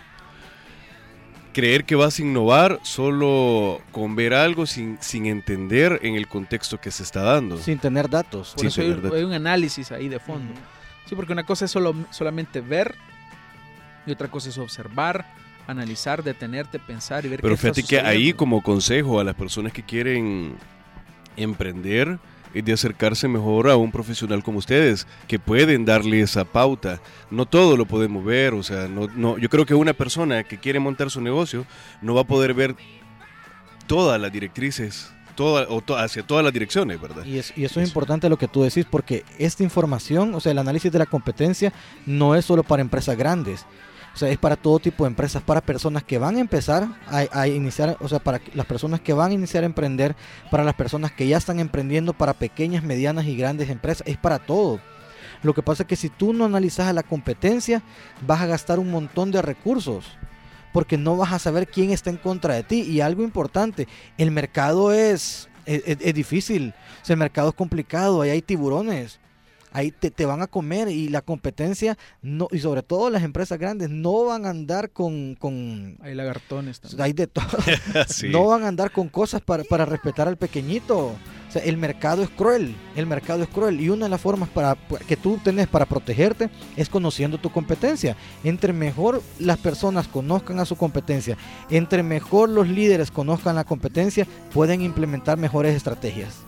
creer 1.53 1.85
que 1.85 1.97
vas 1.97 2.19
a 2.19 2.23
innovar 2.23 2.81
solo 2.83 3.81
con 3.93 4.15
ver 4.17 4.35
algo 4.35 4.67
sin, 4.67 4.99
sin 5.01 5.27
entender 5.27 6.01
en 6.03 6.15
el 6.15 6.29
contexto 6.29 6.81
que 6.81 6.91
se 6.91 7.03
está 7.03 7.23
dando. 7.23 7.59
Sin 7.59 7.79
tener 7.79 8.09
datos. 8.09 8.55
Por 8.57 8.67
eso 8.67 8.83
hay, 8.83 9.25
un 9.25 9.33
análisis 9.33 9.91
ahí 9.93 10.09
de 10.09 10.21
fondo. 10.21 10.55
Sí, 11.07 11.15
porque 11.15 11.33
una 11.33 11.45
cosa 11.45 11.65
es 11.65 11.71
solo, 11.71 11.95
solamente 12.11 12.61
ver 12.61 12.95
y 14.07 14.13
otra 14.13 14.29
cosa 14.29 14.49
es 14.49 14.59
observar, 14.59 15.27
analizar, 15.67 16.23
detenerte, 16.23 16.79
pensar 16.79 17.25
y 17.25 17.29
ver 17.29 17.41
Pero 17.41 17.57
fíjate 17.57 17.83
que 17.83 18.01
ahí 18.01 18.33
como 18.33 18.63
consejo 18.63 19.21
a 19.21 19.25
las 19.25 19.35
personas 19.35 19.73
que 19.73 19.83
quieren 19.83 20.55
emprender, 21.37 22.19
de 22.55 22.73
acercarse 22.73 23.29
mejor 23.29 23.69
a 23.69 23.77
un 23.77 23.93
profesional 23.93 24.43
como 24.43 24.59
ustedes, 24.59 25.07
que 25.29 25.39
pueden 25.39 25.85
darle 25.85 26.21
esa 26.21 26.45
pauta. 26.45 27.01
No 27.31 27.47
todo 27.47 27.77
lo 27.77 27.87
podemos 27.87 28.25
ver, 28.25 28.55
o 28.55 28.63
sea, 28.63 28.89
no, 28.89 29.07
no, 29.09 29.39
yo 29.39 29.49
creo 29.49 29.67
que 29.67 29.75
una 29.75 29.93
persona 29.93 30.45
que 30.45 30.59
quiere 30.59 30.81
montar 30.81 31.11
su 31.11 31.21
negocio 31.21 31.67
no 32.03 32.15
va 32.15 32.23
a 32.23 32.25
poder 32.25 32.55
ver 32.55 32.75
todas 33.87 34.21
las 34.21 34.33
directrices 34.33 35.13
toda, 35.35 35.67
o 35.69 35.83
hacia 35.97 36.23
todas 36.23 36.45
las 36.45 36.53
direcciones, 36.53 37.01
¿verdad? 37.01 37.25
Y, 37.25 37.37
y 37.37 37.65
eso 37.65 37.81
es 37.81 37.89
importante 37.89 38.29
lo 38.29 38.37
que 38.37 38.49
tú 38.49 38.63
decís, 38.63 38.87
porque 38.89 39.25
esta 39.39 39.63
información, 39.63 40.35
o 40.35 40.41
sea, 40.41 40.53
el 40.53 40.59
análisis 40.59 40.93
de 40.93 40.99
la 40.99 41.07
competencia 41.07 41.73
no 42.05 42.35
es 42.35 42.45
solo 42.45 42.63
para 42.63 42.83
empresas 42.83 43.17
grandes, 43.17 43.65
o 44.13 44.17
sea, 44.17 44.29
es 44.29 44.39
para 44.39 44.57
todo 44.57 44.79
tipo 44.79 45.05
de 45.05 45.09
empresas, 45.09 45.43
para 45.43 45.61
personas 45.61 46.03
que 46.03 46.19
van 46.19 46.37
a 46.37 46.41
empezar 46.41 46.89
a, 47.07 47.47
iniciar, 47.47 47.97
o 48.01 48.09
sea, 48.09 48.19
para 48.19 48.41
las 48.55 48.67
personas 48.67 49.01
que 49.01 49.13
van 49.13 49.31
a 49.31 49.35
iniciar 49.35 49.63
a 49.63 49.67
emprender, 49.67 50.17
para 50.51 50.65
las 50.65 50.75
personas 50.75 51.13
que 51.13 51.29
ya 51.29 51.37
están 51.37 51.61
emprendiendo, 51.61 52.13
para 52.13 52.35
pequeñas, 52.35 52.83
medianas 52.83 53.27
y 53.27 53.37
grandes 53.37 53.71
empresas, 53.71 54.07
es 54.07 54.17
para 54.17 54.39
todo. 54.39 54.81
Lo 55.43 55.55
que 55.55 55.63
pasa 55.63 55.85
es 55.85 55.87
que 55.87 55.97
si 55.97 56.09
tú 56.09 56.33
no 56.33 56.45
analizas 56.45 56.89
a 56.89 56.93
la 56.93 57.03
competencia, 57.03 57.83
vas 58.27 58.41
a 58.41 58.47
gastar 58.47 58.79
un 58.79 58.91
montón 58.91 59.31
de 59.31 59.43
recursos 59.43 60.05
porque 60.73 60.99
no 60.99 61.17
vas 61.17 61.33
a 61.33 61.39
saber 61.39 61.67
quién 61.67 61.91
está 61.91 62.11
en 62.11 62.17
contra 62.17 62.55
de 62.55 62.63
ti. 62.63 62.83
Y 62.83 63.01
algo 63.01 63.23
importante, 63.23 63.89
el 64.19 64.31
mercado 64.31 64.93
es, 64.93 65.49
es, 65.67 66.15
difícil, 66.15 66.75
el 67.09 67.17
mercado 67.17 67.51
es 67.51 67.55
complicado, 67.55 68.23
ahí 68.23 68.31
hay 68.31 68.43
tiburones 68.43 69.20
ahí 69.73 69.91
te, 69.91 70.11
te, 70.11 70.27
van 70.27 70.43
a 70.43 70.47
comer 70.47 70.89
y 70.89 71.09
la 71.09 71.23
competencia, 71.23 71.97
no 72.23 72.49
y 72.51 72.59
sobre 72.59 72.83
todo 72.83 73.11
las 73.11 73.23
empresas 73.23 73.59
grandes, 73.59 73.91
no 73.91 74.25
van 74.25 74.47
a 74.47 74.51
andar 74.51 74.91
con... 74.91 75.35
con 75.37 75.97
hay 76.03 76.15
lagartones 76.15 76.81
también. 76.81 77.03
Hay 77.03 77.13
de 77.13 77.27
todo. 77.27 77.47
No 78.31 78.47
van 78.47 78.65
a 78.65 78.69
andar 78.69 78.93
con 78.93 79.09
cosas 79.09 79.41
para, 79.41 79.65
para 79.65 79.85
respetar 79.85 80.29
al 80.29 80.37
pequeñito. 80.37 81.15
O 81.51 81.53
sea, 81.53 81.63
el 81.65 81.77
mercado 81.77 82.23
es 82.23 82.31
cruel, 82.31 82.77
el 82.95 83.07
mercado 83.07 83.43
es 83.43 83.49
cruel 83.49 83.81
y 83.81 83.89
una 83.89 84.07
de 84.07 84.11
las 84.11 84.21
formas 84.21 84.49
para 84.49 84.77
que 85.09 85.17
tú 85.17 85.39
tenés 85.43 85.67
para 85.67 85.85
protegerte 85.85 86.49
es 86.77 86.89
conociendo 86.89 87.39
tu 87.39 87.51
competencia. 87.51 88.17
Entre 88.45 88.73
mejor 88.73 89.21
las 89.41 89.59
personas 89.59 90.07
conozcan 90.07 90.61
a 90.61 90.65
su 90.65 90.77
competencia, 90.77 91.37
entre 91.69 92.05
mejor 92.05 92.51
los 92.51 92.69
líderes 92.69 93.11
conozcan 93.11 93.57
la 93.57 93.65
competencia, 93.65 94.29
pueden 94.55 94.81
implementar 94.83 95.39
mejores 95.39 95.75
estrategias. 95.75 96.47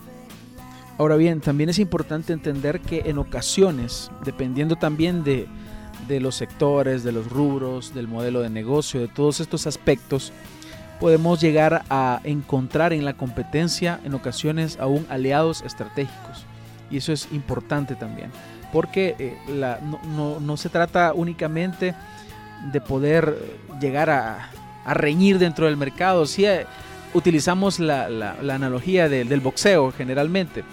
Ahora 0.97 1.15
bien, 1.15 1.41
también 1.41 1.69
es 1.69 1.79
importante 1.79 2.33
entender 2.33 2.79
que 2.79 3.03
en 3.05 3.17
ocasiones, 3.17 4.11
dependiendo 4.23 4.75
también 4.75 5.23
de, 5.23 5.47
los 6.19 6.35
sectores, 6.35 7.03
de 7.03 7.11
los 7.11 7.27
rubros, 7.29 7.95
del 7.95 8.07
modelo 8.07 8.41
de 8.41 8.51
negocio, 8.51 9.01
de 9.01 9.07
todos 9.07 9.39
estos 9.39 9.65
aspectos, 9.65 10.31
podemos 10.99 11.41
llegar 11.41 11.83
a 11.89 12.21
encontrar 12.23 12.93
en 12.93 13.05
la 13.05 13.15
competencia 13.15 13.99
en 14.03 14.13
ocasiones 14.13 14.77
aún 14.79 15.07
aliados 15.09 15.63
estratégicos. 15.63 16.45
Y 16.91 16.97
eso 16.97 17.11
es 17.11 17.27
importante 17.31 17.95
también, 17.95 18.29
porque 18.71 19.15
eh, 19.17 19.37
no, 20.15 20.57
se 20.57 20.69
trata 20.69 21.13
únicamente 21.13 21.95
de 22.71 22.81
poder 22.81 23.35
llegar 23.81 24.11
a, 24.11 24.49
reñir 24.85 25.39
dentro 25.39 25.65
del 25.65 25.77
mercado. 25.77 26.25
Si 26.27 26.45
eh, 26.45 26.67
utilizamos 27.13 27.79
la, 27.79 28.35
analogía 28.49 29.09
del 29.09 29.39
boxeo 29.39 29.91
generalmente, 29.91 30.63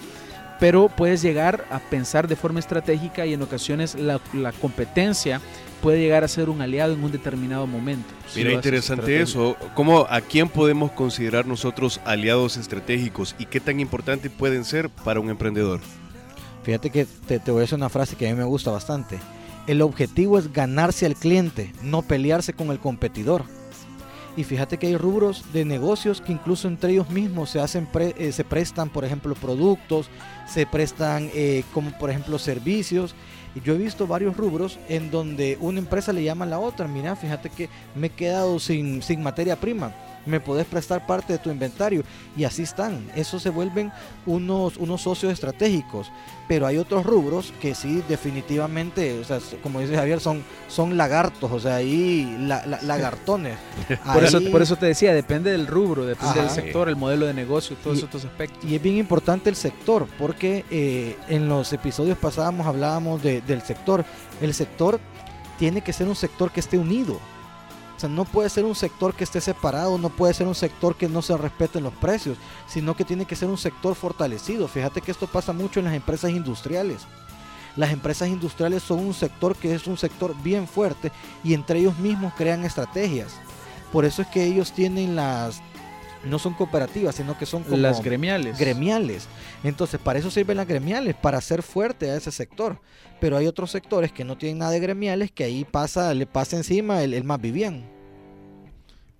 pero 0.61 0.89
puedes 0.89 1.23
llegar 1.23 1.65
a 1.71 1.79
pensar 1.79 2.27
de 2.27 2.35
forma 2.35 2.59
estratégica 2.59 3.25
y 3.25 3.33
en 3.33 3.41
ocasiones 3.41 3.95
la, 3.95 4.19
competencia 4.61 5.41
puede 5.81 5.99
llegar 5.99 6.23
a 6.23 6.27
ser 6.27 6.49
un 6.49 6.61
aliado 6.61 6.93
en 6.93 7.03
un 7.03 7.11
determinado 7.11 7.65
momento. 7.65 8.07
Mira, 8.35 8.51
interesante 8.51 9.19
eso. 9.19 9.57
¿Cómo, 9.73 10.05
¿A 10.07 10.21
quién 10.21 10.47
podemos 10.47 10.91
considerar 10.91 11.47
nosotros 11.47 11.99
aliados 12.05 12.57
estratégicos 12.57 13.35
y 13.39 13.47
qué 13.47 13.59
tan 13.59 13.79
importante 13.79 14.29
pueden 14.29 14.63
ser 14.63 14.89
para 14.89 15.19
un 15.19 15.31
emprendedor? 15.31 15.79
Fíjate 16.61 16.91
que 16.91 17.07
te, 17.27 17.39
te 17.39 17.49
voy 17.49 17.61
a 17.61 17.61
decir 17.61 17.75
una 17.75 17.89
frase 17.89 18.15
que 18.15 18.27
a 18.27 18.31
mí 18.31 18.37
me 18.37 18.43
gusta 18.43 18.69
bastante. 18.69 19.17
El 19.65 19.81
objetivo 19.81 20.37
es 20.37 20.53
ganarse 20.53 21.07
al 21.07 21.15
cliente, 21.15 21.73
no 21.81 22.03
pelearse 22.03 22.53
con 22.53 22.69
el 22.69 22.77
competidor. 22.77 23.45
Y 24.37 24.43
fíjate 24.45 24.77
que 24.77 24.87
hay 24.87 24.97
rubros 24.97 25.51
de 25.51 25.65
negocios 25.65 26.21
que 26.21 26.31
incluso 26.31 26.67
entre 26.67 26.93
ellos 26.93 27.09
mismos 27.09 27.49
se 27.49 27.59
hacen 27.59 27.87
eh, 27.95 28.31
se 28.31 28.43
prestan, 28.45 28.89
por 28.89 29.03
ejemplo, 29.03 29.35
productos, 29.35 30.09
se 30.47 30.65
prestan 30.65 31.29
eh, 31.33 31.63
como 31.73 31.91
por 31.97 32.09
ejemplo 32.09 32.39
servicios. 32.39 33.13
Y 33.55 33.59
yo 33.61 33.73
he 33.73 33.77
visto 33.77 34.07
varios 34.07 34.37
rubros 34.37 34.79
en 34.87 35.11
donde 35.11 35.57
una 35.59 35.79
empresa 35.79 36.13
le 36.13 36.23
llama 36.23 36.45
a 36.45 36.47
la 36.47 36.59
otra, 36.59 36.87
mira, 36.87 37.17
fíjate 37.17 37.49
que 37.49 37.67
me 37.95 38.07
he 38.07 38.09
quedado 38.11 38.59
sin, 38.59 39.01
sin 39.01 39.21
materia 39.21 39.57
prima 39.57 39.93
me 40.25 40.39
podés 40.39 40.65
prestar 40.65 41.05
parte 41.05 41.33
de 41.33 41.39
tu 41.39 41.49
inventario 41.49 42.03
y 42.35 42.43
así 42.43 42.63
están. 42.63 43.09
Esos 43.15 43.41
se 43.41 43.49
vuelven 43.49 43.91
unos, 44.25 44.77
unos 44.77 45.01
socios 45.01 45.31
estratégicos. 45.33 46.11
Pero 46.47 46.67
hay 46.67 46.77
otros 46.77 47.05
rubros 47.05 47.53
que 47.61 47.73
sí 47.73 48.03
definitivamente, 48.09 49.19
o 49.19 49.23
sea, 49.23 49.39
como 49.63 49.79
dice 49.79 49.95
Javier, 49.95 50.19
son, 50.19 50.43
son 50.67 50.97
lagartos, 50.97 51.49
o 51.49 51.59
sea, 51.59 51.75
ahí 51.75 52.35
lagartones. 52.37 53.57
por, 54.13 54.23
eso, 54.23 54.41
por 54.51 54.61
eso 54.61 54.75
te 54.75 54.87
decía, 54.87 55.13
depende 55.13 55.51
del 55.51 55.65
rubro, 55.65 56.05
depende 56.05 56.41
del 56.41 56.49
sector, 56.49 56.89
el 56.89 56.97
modelo 56.97 57.25
de 57.25 57.33
negocio, 57.33 57.77
todos 57.81 58.03
estos 58.03 58.25
aspectos. 58.25 58.69
Y 58.69 58.75
es 58.75 58.81
bien 58.81 58.97
importante 58.97 59.49
el 59.49 59.55
sector, 59.55 60.07
porque 60.19 60.65
eh, 60.69 61.15
en 61.29 61.47
los 61.47 61.71
episodios 61.71 62.17
pasados 62.17 62.41
hablábamos 62.65 63.21
del 63.23 63.61
sector. 63.61 64.03
El 64.41 64.53
sector 64.53 64.99
tiene 65.57 65.81
que 65.81 65.93
ser 65.93 66.07
un 66.07 66.15
sector 66.15 66.51
que 66.51 66.59
esté 66.59 66.77
unido 66.77 67.19
no 68.07 68.25
puede 68.25 68.49
ser 68.49 68.65
un 68.65 68.75
sector 68.75 69.13
que 69.13 69.23
esté 69.23 69.41
separado, 69.41 69.97
no 69.97 70.09
puede 70.09 70.33
ser 70.33 70.47
un 70.47 70.55
sector 70.55 70.95
que 70.95 71.09
no 71.09 71.21
se 71.21 71.37
respeten 71.37 71.83
los 71.83 71.93
precios, 71.93 72.37
sino 72.67 72.95
que 72.95 73.05
tiene 73.05 73.25
que 73.25 73.35
ser 73.35 73.49
un 73.49 73.57
sector 73.57 73.95
fortalecido. 73.95 74.67
Fíjate 74.67 75.01
que 75.01 75.11
esto 75.11 75.27
pasa 75.27 75.53
mucho 75.53 75.79
en 75.79 75.85
las 75.85 75.95
empresas 75.95 76.31
industriales. 76.31 77.01
Las 77.75 77.91
empresas 77.91 78.27
industriales 78.27 78.83
son 78.83 78.99
un 78.99 79.13
sector 79.13 79.55
que 79.55 79.73
es 79.73 79.87
un 79.87 79.97
sector 79.97 80.35
bien 80.43 80.67
fuerte 80.67 81.11
y 81.43 81.53
entre 81.53 81.79
ellos 81.79 81.97
mismos 81.99 82.33
crean 82.35 82.65
estrategias. 82.65 83.33
Por 83.91 84.05
eso 84.05 84.21
es 84.21 84.27
que 84.27 84.43
ellos 84.43 84.71
tienen 84.71 85.15
las 85.15 85.61
no 86.25 86.39
son 86.39 86.53
cooperativas, 86.53 87.15
sino 87.15 87.37
que 87.37 87.45
son 87.45 87.63
como 87.63 87.77
las 87.77 88.03
gremiales. 88.03 88.57
Gremiales. 88.59 89.27
Entonces, 89.63 89.99
para 89.99 90.19
eso 90.19 90.29
sirven 90.31 90.57
las 90.57 90.67
gremiales, 90.67 91.15
para 91.15 91.37
hacer 91.37 91.63
fuerte 91.63 92.11
a 92.11 92.15
ese 92.15 92.31
sector. 92.31 92.79
Pero 93.19 93.37
hay 93.37 93.47
otros 93.47 93.71
sectores 93.71 94.11
que 94.11 94.23
no 94.23 94.37
tienen 94.37 94.59
nada 94.59 94.71
de 94.71 94.79
gremiales 94.79 95.31
que 95.31 95.43
ahí 95.43 95.65
pasa, 95.65 96.13
le 96.13 96.25
pasa 96.25 96.57
encima 96.57 97.03
el, 97.03 97.23
más 97.23 97.41
vivían. 97.41 97.83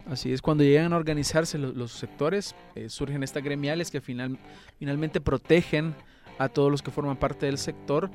Así 0.08 0.34
es, 0.34 0.42
cuando 0.42 0.64
llegan 0.64 0.94
a 0.94 0.98
organizarse 0.98 1.58
los, 1.58 1.92
sectores, 1.92 2.56
eh, 2.76 2.90
surgen 2.90 3.24
estas 3.24 3.44
gremiales 3.44 3.92
que 3.92 4.02
final, 4.02 4.40
finalmente 4.80 5.22
protegen 5.22 5.96
a 6.40 6.50
todos 6.50 6.72
los 6.72 6.82
que 6.82 6.92
forman 6.92 7.18
parte 7.18 7.46
del 7.46 7.60
sector 7.60 8.10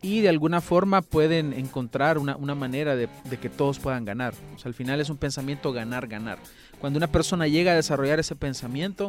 y 0.00 0.20
de 0.20 0.28
alguna 0.28 0.60
forma 0.60 1.02
pueden 1.02 1.52
encontrar 1.52 2.18
una, 2.18 2.36
manera 2.54 2.96
de, 2.96 3.08
que 3.40 3.48
todos 3.48 3.78
puedan 3.78 4.04
ganar. 4.04 4.34
O 4.54 4.58
sea, 4.58 4.68
al 4.68 4.74
final 4.74 5.00
es 5.00 5.10
un 5.10 5.16
pensamiento 5.16 5.72
ganar, 5.72 6.06
ganar. 6.06 6.38
Cuando 6.80 6.98
una 6.98 7.08
persona 7.08 7.48
llega 7.48 7.72
a 7.72 7.74
desarrollar 7.74 8.20
ese 8.20 8.36
pensamiento, 8.36 9.08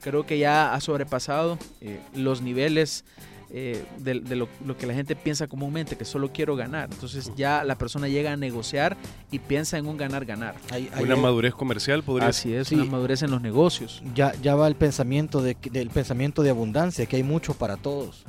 creo 0.00 0.26
que 0.26 0.38
ya 0.38 0.74
ha 0.74 0.80
sobrepasado 0.80 1.58
eh, 1.80 2.00
los 2.14 2.42
niveles 2.42 3.04
eh, 3.48 3.84
de, 3.98 4.36
lo, 4.36 4.48
que 4.76 4.86
la 4.86 4.92
gente 4.94 5.14
piensa 5.14 5.46
comúnmente, 5.46 5.96
que 5.96 6.04
solo 6.04 6.32
quiero 6.32 6.56
ganar. 6.56 6.88
Entonces 6.92 7.32
ya 7.36 7.64
la 7.64 7.76
persona 7.76 8.08
llega 8.08 8.32
a 8.32 8.36
negociar 8.36 8.96
y 9.30 9.38
piensa 9.38 9.78
en 9.78 9.86
un 9.86 9.96
ganar-ganar. 9.96 10.56
una 11.00 11.16
madurez 11.16 11.54
comercial 11.54 12.02
podría 12.02 12.28
Así 12.28 12.52
es, 12.52 12.72
una 12.72 12.84
madurez 12.84 13.22
en 13.22 13.30
los 13.30 13.40
negocios. 13.40 14.02
Ya, 14.14 14.34
ya 14.42 14.56
va 14.56 14.66
el 14.66 14.74
pensamiento 14.74 15.42
de, 15.42 15.56
del 15.70 15.90
pensamiento 15.90 16.42
de 16.42 16.50
abundancia, 16.50 17.06
que 17.06 17.16
hay 17.16 17.22
mucho 17.22 17.54
para 17.54 17.76
todos. 17.76 18.24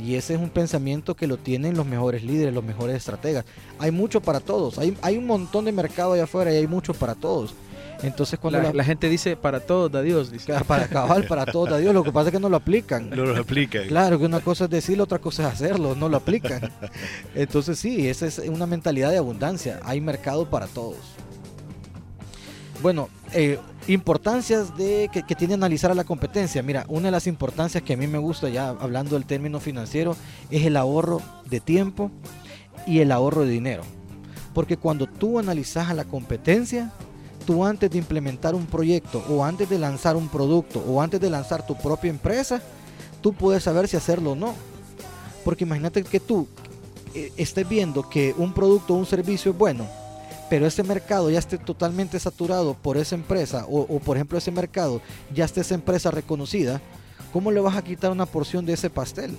Y 0.00 0.14
ese 0.14 0.34
es 0.34 0.40
un 0.40 0.50
pensamiento 0.50 1.14
que 1.14 1.26
lo 1.26 1.36
tienen 1.36 1.76
los 1.76 1.86
mejores 1.86 2.22
líderes, 2.22 2.54
los 2.54 2.64
mejores 2.64 2.96
estrategas. 2.96 3.44
Hay 3.78 3.90
mucho 3.90 4.20
para 4.20 4.40
todos. 4.40 4.78
Hay, 4.78 4.96
hay 5.02 5.18
un 5.18 5.26
montón 5.26 5.66
de 5.66 5.72
mercado 5.72 6.14
allá 6.14 6.24
afuera 6.24 6.52
y 6.52 6.56
hay 6.56 6.66
mucho 6.66 6.94
para 6.94 7.14
todos. 7.14 7.54
Entonces 8.02 8.38
cuando 8.38 8.72
la, 8.72 8.84
gente 8.84 9.08
dice 9.08 9.36
para 9.36 9.60
todos 9.60 9.92
da 9.92 10.02
Dios, 10.02 10.30
dice. 10.30 10.52
Para 10.66 10.84
acabar, 10.84 11.26
para 11.26 11.46
todos 11.46 11.70
da 11.70 11.78
Dios. 11.78 11.92
Lo 11.94 12.02
que 12.02 12.12
pasa 12.12 12.28
es 12.28 12.32
que 12.32 12.40
no 12.40 12.48
lo 12.48 12.56
aplican. 12.56 13.10
No 13.10 13.26
lo 13.26 13.40
aplican. 13.40 13.86
Claro, 13.88 14.18
que 14.18 14.24
una 14.24 14.40
cosa 14.40 14.64
es 14.64 14.70
decirlo, 14.70 15.04
otra 15.04 15.18
cosa 15.18 15.46
es 15.46 15.54
hacerlo, 15.54 15.94
no 15.94 16.08
lo 16.08 16.16
aplican. 16.16 16.72
Entonces 17.34 17.78
sí, 17.78 18.08
esa 18.08 18.26
es 18.26 18.38
una 18.38 18.66
mentalidad 18.66 19.10
de 19.10 19.18
abundancia. 19.18 19.80
Hay 19.84 20.00
mercado 20.00 20.48
para 20.48 20.66
todos. 20.66 20.96
Bueno, 22.82 23.10
eh, 23.34 23.58
importancias 23.88 24.76
de 24.76 25.10
que, 25.12 25.34
tiene 25.34 25.52
analizar 25.54 25.90
a 25.90 25.94
la 25.94 26.04
competencia. 26.04 26.62
Mira, 26.62 26.86
una 26.88 27.06
de 27.06 27.10
las 27.10 27.26
importancias 27.26 27.82
que 27.82 27.92
a 27.92 27.96
mí 27.96 28.06
me 28.06 28.16
gusta, 28.16 28.48
ya 28.48 28.70
hablando 28.70 29.16
del 29.16 29.26
término 29.26 29.60
financiero, 29.60 30.16
es 30.50 30.64
el 30.64 30.76
ahorro 30.76 31.20
de 31.44 31.60
tiempo 31.60 32.10
y 32.86 33.00
el 33.00 33.12
ahorro 33.12 33.42
de 33.42 33.50
dinero. 33.50 33.82
Porque 34.54 34.78
cuando 34.78 35.06
tú 35.06 35.38
analizas 35.38 35.90
a 35.90 35.94
la 35.94 36.04
competencia, 36.04 36.90
tú 37.46 37.66
antes 37.66 37.90
de 37.90 37.98
implementar 37.98 38.54
un 38.54 38.64
proyecto 38.64 39.22
o 39.28 39.44
antes 39.44 39.68
de 39.68 39.78
lanzar 39.78 40.16
un 40.16 40.28
producto 40.28 40.82
o 40.88 41.02
antes 41.02 41.20
de 41.20 41.28
lanzar 41.28 41.66
tu 41.66 41.76
propia 41.76 42.08
empresa, 42.10 42.62
tú 43.20 43.34
puedes 43.34 43.62
saber 43.62 43.88
si 43.88 43.98
hacerlo 43.98 44.32
o 44.32 44.36
no. 44.36 44.54
Porque 45.44 45.64
imagínate 45.64 46.02
que 46.02 46.18
tú 46.18 46.48
eh, 47.14 47.30
estés 47.36 47.68
viendo 47.68 48.08
que 48.08 48.34
un 48.38 48.54
producto 48.54 48.94
o 48.94 48.96
un 48.96 49.06
servicio 49.06 49.52
es 49.52 49.58
bueno 49.58 49.86
pero 50.50 50.66
ese 50.66 50.82
mercado 50.82 51.30
ya 51.30 51.38
esté 51.38 51.56
totalmente 51.56 52.18
saturado 52.18 52.74
por 52.74 52.96
esa 52.98 53.14
empresa, 53.14 53.64
o, 53.68 54.00
por 54.00 54.16
ejemplo 54.16 54.36
ese 54.36 54.50
mercado 54.50 55.00
ya 55.32 55.44
esté 55.44 55.60
esa 55.60 55.76
empresa 55.76 56.10
reconocida, 56.10 56.82
¿cómo 57.32 57.52
le 57.52 57.60
vas 57.60 57.76
a 57.76 57.84
quitar 57.84 58.10
una 58.10 58.26
porción 58.26 58.66
de 58.66 58.74
ese 58.74 58.90
pastel? 58.90 59.30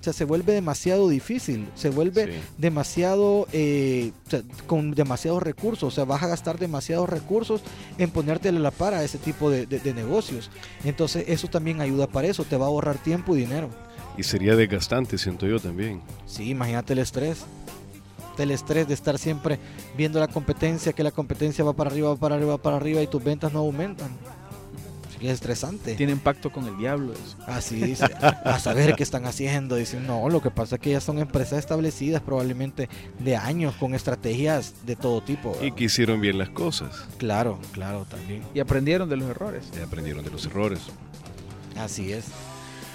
O 0.00 0.02
sea, 0.02 0.14
se 0.14 0.24
vuelve 0.24 0.54
demasiado 0.54 1.08
difícil, 1.10 1.68
se 1.74 1.90
vuelve 1.90 2.40
demasiado, 2.56 3.46
eh, 3.52 4.12
con 4.66 4.92
demasiados 4.92 5.42
recursos, 5.42 5.84
o 5.84 5.90
sea, 5.90 6.04
vas 6.04 6.22
a 6.22 6.26
gastar 6.26 6.58
demasiados 6.58 7.08
recursos 7.08 7.60
en 7.98 8.10
ponerte 8.10 8.48
a 8.48 8.52
la 8.52 8.70
par 8.70 8.94
a 8.94 9.04
ese 9.04 9.18
tipo 9.18 9.50
de, 9.50 9.66
de 9.66 9.94
negocios. 9.94 10.50
Entonces, 10.84 11.26
eso 11.28 11.48
también 11.48 11.82
ayuda 11.82 12.06
para 12.06 12.28
eso, 12.28 12.44
te 12.44 12.56
va 12.56 12.64
a 12.64 12.68
ahorrar 12.68 12.96
tiempo 12.96 13.36
y 13.36 13.40
dinero. 13.40 13.68
Y 14.16 14.22
sería 14.22 14.56
desgastante, 14.56 15.18
siento 15.18 15.46
yo 15.46 15.60
también. 15.60 16.00
Sí, 16.26 16.48
imagínate 16.48 16.94
el 16.94 17.00
estrés 17.00 17.44
el 18.42 18.50
estrés 18.50 18.88
de 18.88 18.94
estar 18.94 19.18
siempre 19.18 19.58
viendo 19.96 20.18
la 20.20 20.28
competencia, 20.28 20.92
que 20.92 21.02
la 21.02 21.10
competencia 21.10 21.64
va 21.64 21.72
para 21.72 21.90
arriba, 21.90 22.10
va 22.10 22.16
para 22.16 22.34
arriba, 22.36 22.52
va 22.52 22.62
para 22.62 22.76
arriba 22.76 23.02
y 23.02 23.06
tus 23.06 23.22
ventas 23.22 23.52
no 23.52 23.60
aumentan. 23.60 24.10
Es 25.20 25.32
estresante. 25.32 25.96
Tiene 25.96 26.12
impacto 26.12 26.50
con 26.50 26.66
el 26.66 26.78
diablo. 26.78 27.12
Así 27.46 27.76
dice. 27.76 28.06
a 28.22 28.58
saber 28.58 28.94
qué 28.96 29.02
están 29.02 29.26
haciendo. 29.26 29.76
Dicen, 29.76 30.06
no, 30.06 30.30
lo 30.30 30.40
que 30.40 30.50
pasa 30.50 30.76
es 30.76 30.80
que 30.80 30.90
ya 30.92 31.00
son 31.00 31.18
empresas 31.18 31.58
establecidas 31.58 32.22
probablemente 32.22 32.88
de 33.18 33.36
años 33.36 33.74
con 33.74 33.94
estrategias 33.94 34.74
de 34.86 34.96
todo 34.96 35.20
tipo. 35.20 35.54
Y 35.60 35.72
que 35.72 35.84
hicieron 35.84 36.22
bien 36.22 36.38
las 36.38 36.48
cosas. 36.48 37.06
Claro, 37.18 37.58
claro, 37.72 38.06
también. 38.06 38.42
Y 38.54 38.60
aprendieron 38.60 39.10
de 39.10 39.18
los 39.18 39.28
errores. 39.28 39.64
Y 39.78 39.82
aprendieron 39.82 40.24
de 40.24 40.30
los 40.30 40.46
errores. 40.46 40.80
Así 41.76 42.12
es. 42.12 42.24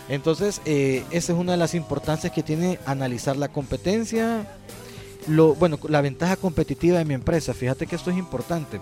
Entonces, 0.10 0.62
eh, 0.65 1.03
esa 1.12 1.34
es 1.34 1.39
una 1.39 1.53
de 1.53 1.58
las 1.58 1.75
importancias 1.75 2.31
que 2.34 2.43
tiene 2.43 2.79
analizar 2.86 3.38
la 3.38 3.49
competencia, 3.49 4.47
bueno, 5.28 5.80
la 5.88 6.02
ventaja 6.02 6.36
competitiva 6.36 7.00
de 7.00 7.06
mi 7.06 7.14
empresa, 7.14 7.54
fíjate 7.54 7.88
que 7.88 7.96
esto 7.96 8.12
es 8.12 8.18
importante. 8.18 8.80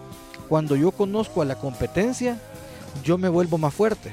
Cuando 0.49 0.75
yo 0.75 0.91
conozco 0.91 1.41
a 1.41 1.45
la 1.45 1.55
competencia, 1.55 2.39
yo 3.03 3.17
me 3.17 3.29
vuelvo 3.29 3.57
más 3.57 3.73
fuerte. 3.73 4.11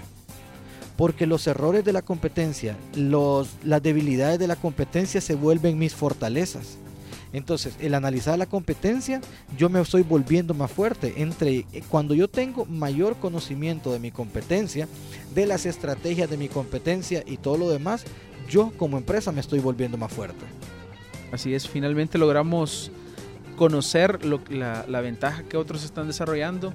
Porque 0.97 1.27
los 1.27 1.47
errores 1.47 1.85
de 1.85 1.93
la 1.93 2.03
competencia, 2.03 2.77
los, 2.95 3.49
las 3.65 3.83
debilidades 3.83 4.39
de 4.39 4.47
la 4.47 4.57
competencia 4.57 5.21
se 5.21 5.35
vuelven 5.35 5.79
mis 5.79 5.95
fortalezas. 5.95 6.77
Entonces, 7.33 7.75
el 7.81 7.95
analizar 7.95 8.39
la 8.39 8.47
competencia, 8.47 9.21
yo 9.57 9.69
me 9.69 9.81
estoy 9.81 10.03
volviendo 10.03 10.53
más 10.53 10.71
fuerte. 10.71 11.15
Entre 11.17 11.67
eh, 11.73 11.83
cuando 11.89 12.15
yo 12.15 12.29
tengo 12.29 12.65
mayor 12.67 13.17
conocimiento 13.17 13.93
de 13.93 14.01
mi 14.01 14.11
competencia, 14.11 14.89
de 15.35 15.47
las 15.47 15.65
estrategias 15.65 16.29
de 16.29 16.37
mi 16.37 16.49
competencia 16.49 17.23
y 17.27 17.37
todo 17.37 17.57
lo 17.57 17.71
demás, 17.71 18.05
yo 18.49 18.73
como 18.77 18.99
empresa 18.99 19.33
me 19.33 19.41
estoy 19.41 19.61
volviendo 19.61 19.97
más 19.97 20.13
fuerte. 20.13 20.45
Así 21.33 21.55
es, 21.55 21.69
finalmente 21.69 22.19
logramos 22.19 22.91
conocer 23.57 24.25
la, 24.25 25.01
ventaja 25.01 25.43
que 25.43 25.57
otros 25.57 25.85
están 25.85 26.07
desarrollando 26.07 26.73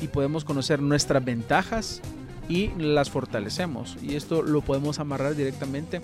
y 0.00 0.06
podemos 0.06 0.44
conocer 0.44 0.80
nuestras 0.80 1.24
ventajas 1.24 2.00
y 2.48 2.68
las 2.78 3.10
fortalecemos. 3.10 3.96
Y 4.02 4.14
esto 4.14 4.42
lo 4.42 4.62
podemos 4.62 5.00
amarrar 5.00 5.34
directamente 5.34 6.00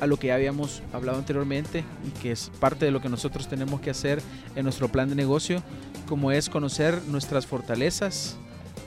a 0.00 0.06
lo 0.06 0.18
que 0.18 0.28
ya 0.28 0.34
habíamos 0.34 0.82
hablado 0.92 1.18
anteriormente 1.18 1.84
y 2.06 2.10
que 2.20 2.32
es 2.32 2.50
parte 2.58 2.84
de 2.84 2.90
lo 2.90 3.00
que 3.00 3.08
nosotros 3.08 3.48
tenemos 3.48 3.80
que 3.80 3.90
hacer 3.90 4.22
en 4.54 4.64
nuestro 4.64 4.88
plan 4.88 5.08
de 5.08 5.14
negocio, 5.14 5.62
como 6.08 6.32
es 6.32 6.48
conocer 6.48 7.00
nuestras 7.08 7.46
fortalezas, 7.46 8.38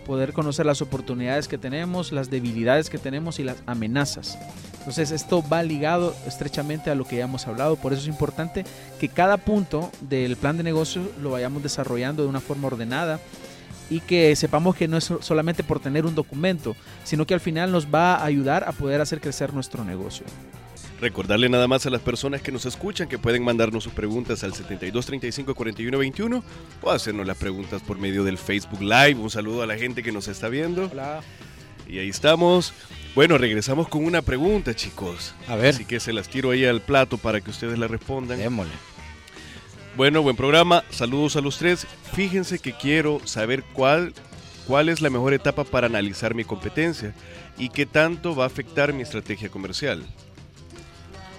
poder 0.09 0.33
conocer 0.33 0.65
las 0.65 0.81
oportunidades 0.81 1.47
que 1.47 1.59
tenemos, 1.59 2.11
las 2.11 2.31
debilidades 2.31 2.89
que 2.89 2.97
tenemos 2.97 3.37
y 3.37 3.43
las 3.43 3.57
amenazas. 3.67 4.39
Entonces 4.79 5.11
esto 5.11 5.47
va 5.47 5.61
ligado 5.61 6.15
estrechamente 6.25 6.89
a 6.89 6.95
lo 6.95 7.05
que 7.05 7.17
ya 7.17 7.25
hemos 7.25 7.45
hablado, 7.45 7.75
por 7.75 7.93
eso 7.93 8.01
es 8.01 8.07
importante 8.07 8.65
que 8.99 9.07
cada 9.07 9.37
punto 9.37 9.91
del 10.01 10.35
plan 10.35 10.57
de 10.57 10.63
negocio 10.63 11.03
lo 11.21 11.29
vayamos 11.29 11.61
desarrollando 11.61 12.23
de 12.23 12.29
una 12.29 12.39
forma 12.39 12.65
ordenada 12.65 13.19
y 13.91 13.99
que 13.99 14.35
sepamos 14.35 14.75
que 14.75 14.87
no 14.87 14.97
es 14.97 15.13
solamente 15.19 15.63
por 15.63 15.79
tener 15.79 16.07
un 16.07 16.15
documento, 16.15 16.75
sino 17.03 17.27
que 17.27 17.35
al 17.35 17.39
final 17.39 17.71
nos 17.71 17.85
va 17.85 18.15
a 18.15 18.25
ayudar 18.25 18.63
a 18.67 18.71
poder 18.71 19.01
hacer 19.01 19.21
crecer 19.21 19.53
nuestro 19.53 19.85
negocio. 19.85 20.25
Recordarle 21.01 21.47
nada 21.47 21.67
más 21.67 21.85
a 21.85 21.89
las 21.89 22.01
personas 22.01 22.41
que 22.41 22.51
nos 22.51 22.65
escuchan 22.65 23.07
que 23.07 23.17
pueden 23.17 23.43
mandarnos 23.43 23.85
sus 23.85 23.93
preguntas 23.93 24.43
al 24.43 24.53
72 24.53 25.05
35 25.05 25.55
41 25.55 25.97
21 25.97 26.43
o 26.81 26.91
hacernos 26.91 27.25
las 27.25 27.37
preguntas 27.37 27.81
por 27.81 27.97
medio 27.97 28.25
del 28.25 28.37
Facebook 28.37 28.81
Live. 28.81 29.15
Un 29.15 29.29
saludo 29.29 29.61
a 29.61 29.65
la 29.65 29.77
gente 29.77 30.03
que 30.03 30.11
nos 30.11 30.27
está 30.27 30.49
viendo. 30.49 30.89
Hola. 30.91 31.21
Y 31.87 31.99
ahí 31.99 32.09
estamos. 32.09 32.73
Bueno, 33.15 33.37
regresamos 33.37 33.87
con 33.87 34.03
una 34.03 34.21
pregunta, 34.21 34.75
chicos. 34.75 35.33
A 35.47 35.55
ver. 35.55 35.73
Así 35.73 35.85
que 35.85 36.01
se 36.01 36.11
las 36.11 36.27
tiro 36.27 36.51
ahí 36.51 36.65
al 36.65 36.81
plato 36.81 37.17
para 37.17 37.39
que 37.39 37.49
ustedes 37.49 37.79
la 37.79 37.87
respondan. 37.87 38.37
Démosle. 38.37 38.73
Bueno, 39.95 40.21
buen 40.21 40.35
programa. 40.35 40.83
Saludos 40.89 41.37
a 41.37 41.41
los 41.41 41.57
tres. 41.57 41.87
Fíjense 42.13 42.59
que 42.59 42.73
quiero 42.73 43.21
saber 43.25 43.63
cuál, 43.73 44.13
cuál 44.67 44.89
es 44.89 45.01
la 45.01 45.09
mejor 45.09 45.33
etapa 45.33 45.63
para 45.63 45.87
analizar 45.87 46.35
mi 46.35 46.43
competencia 46.43 47.13
y 47.57 47.69
qué 47.69 47.85
tanto 47.85 48.35
va 48.35 48.43
a 48.43 48.47
afectar 48.47 48.91
mi 48.91 49.01
estrategia 49.01 49.49
comercial. 49.49 50.05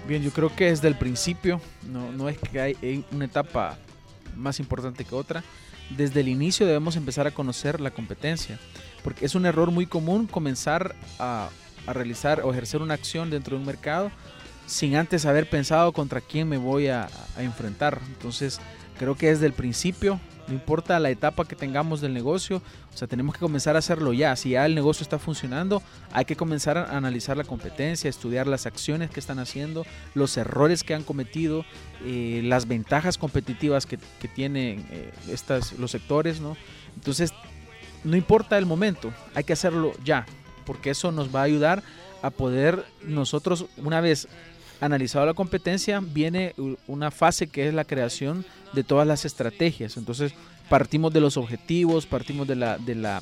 Bien, 0.07 0.21
yo 0.23 0.31
creo 0.31 0.53
que 0.55 0.65
desde 0.65 0.87
el 0.87 0.95
principio, 0.95 1.61
no, 1.87 2.11
no 2.11 2.27
es 2.27 2.37
que 2.37 2.59
hay 2.59 3.05
una 3.11 3.25
etapa 3.25 3.77
más 4.35 4.59
importante 4.59 5.05
que 5.05 5.15
otra. 5.15 5.43
Desde 5.95 6.21
el 6.21 6.27
inicio 6.27 6.65
debemos 6.65 6.95
empezar 6.95 7.27
a 7.27 7.31
conocer 7.31 7.81
la 7.81 7.91
competencia 7.91 8.57
porque 9.03 9.25
es 9.25 9.35
un 9.35 9.45
error 9.45 9.71
muy 9.71 9.85
común 9.85 10.27
comenzar 10.27 10.95
a, 11.19 11.49
realizar 11.87 12.41
o 12.41 12.51
ejercer 12.51 12.81
una 12.81 12.93
acción 12.93 13.31
dentro 13.31 13.55
de 13.55 13.61
un 13.61 13.65
mercado 13.65 14.11
sin 14.67 14.95
antes 14.95 15.25
haber 15.25 15.49
pensado 15.49 15.91
contra 15.91 16.21
quién 16.21 16.47
me 16.47 16.57
voy 16.57 16.87
a, 16.87 17.09
enfrentar. 17.37 17.99
Entonces, 18.07 18.59
creo 18.99 19.15
que 19.15 19.27
desde 19.27 19.47
el 19.47 19.53
principio, 19.53 20.19
no 20.51 20.55
importa 20.57 20.99
la 20.99 21.09
etapa 21.09 21.45
que 21.45 21.55
tengamos 21.55 22.01
del 22.01 22.13
negocio, 22.13 22.61
o 22.93 22.97
sea, 22.97 23.07
tenemos 23.07 23.35
que 23.35 23.39
comenzar 23.39 23.77
a 23.77 23.79
hacerlo 23.79 24.11
ya. 24.11 24.35
Si 24.35 24.49
ya 24.49 24.65
el 24.65 24.75
negocio 24.75 25.03
está 25.03 25.17
funcionando, 25.17 25.81
hay 26.11 26.25
que 26.25 26.35
comenzar 26.35 26.77
a 26.77 26.97
analizar 26.97 27.37
la 27.37 27.45
competencia, 27.45 28.09
estudiar 28.09 28.47
las 28.47 28.65
acciones 28.65 29.09
que 29.09 29.21
están 29.21 29.39
haciendo, 29.39 29.85
los 30.13 30.35
errores 30.35 30.83
que 30.83 30.93
han 30.93 31.03
cometido, 31.03 31.63
eh, 32.03 32.41
las 32.43 32.67
ventajas 32.67 33.17
competitivas 33.17 33.85
que, 33.85 33.97
tienen 34.35 34.85
eh, 34.91 35.11
los 35.77 35.91
sectores, 35.91 36.41
¿no? 36.41 36.57
Entonces, 36.95 37.33
no 38.03 38.17
importa 38.17 38.57
el 38.57 38.65
momento, 38.65 39.11
hay 39.33 39.45
que 39.45 39.53
hacerlo 39.53 39.93
ya, 40.03 40.25
porque 40.65 40.89
eso 40.89 41.11
nos 41.11 41.33
va 41.33 41.41
a 41.41 41.43
ayudar 41.43 41.81
a 42.21 42.29
poder 42.29 42.85
nosotros, 43.03 43.65
una 43.77 44.01
vez 44.01 44.27
analizado 44.81 45.25
la 45.25 45.33
competencia, 45.33 46.01
viene 46.01 46.53
una 46.87 47.11
fase 47.11 47.47
que 47.47 47.67
es 47.67 47.73
la 47.73 47.85
creación 47.85 48.45
de 48.73 48.83
todas 48.83 49.07
las 49.07 49.25
estrategias. 49.25 49.95
Entonces, 49.95 50.33
partimos 50.69 51.13
de 51.13 51.21
los 51.21 51.37
objetivos, 51.37 52.05
partimos 52.05 52.47
de 52.47 52.55
la, 52.55 52.77
de 52.77 52.95
la, 52.95 53.21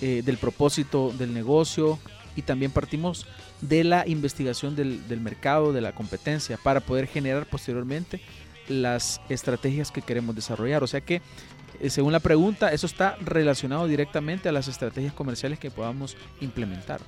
eh, 0.00 0.22
del 0.24 0.38
propósito 0.38 1.12
del 1.16 1.32
negocio 1.32 1.98
y 2.34 2.42
también 2.42 2.70
partimos 2.70 3.26
de 3.60 3.84
la 3.84 4.06
investigación 4.06 4.76
del, 4.76 5.20
mercado, 5.20 5.72
de 5.72 5.80
la 5.80 5.94
competencia, 5.94 6.58
para 6.62 6.80
poder 6.80 7.06
generar 7.06 7.46
posteriormente 7.46 8.20
las 8.68 9.20
estrategias 9.28 9.90
que 9.90 10.02
queremos 10.02 10.34
desarrollar. 10.34 10.82
O 10.82 10.86
sea 10.86 11.00
que, 11.00 11.22
eh, 11.80 11.90
según 11.90 12.12
la 12.12 12.20
pregunta, 12.20 12.72
eso 12.72 12.86
está 12.86 13.16
relacionado 13.16 13.86
directamente 13.86 14.48
a 14.48 14.52
las 14.52 14.68
estrategias 14.68 15.12
comerciales 15.12 15.58
que 15.58 15.70
podamos 15.70 16.16
implementar. 16.40 17.00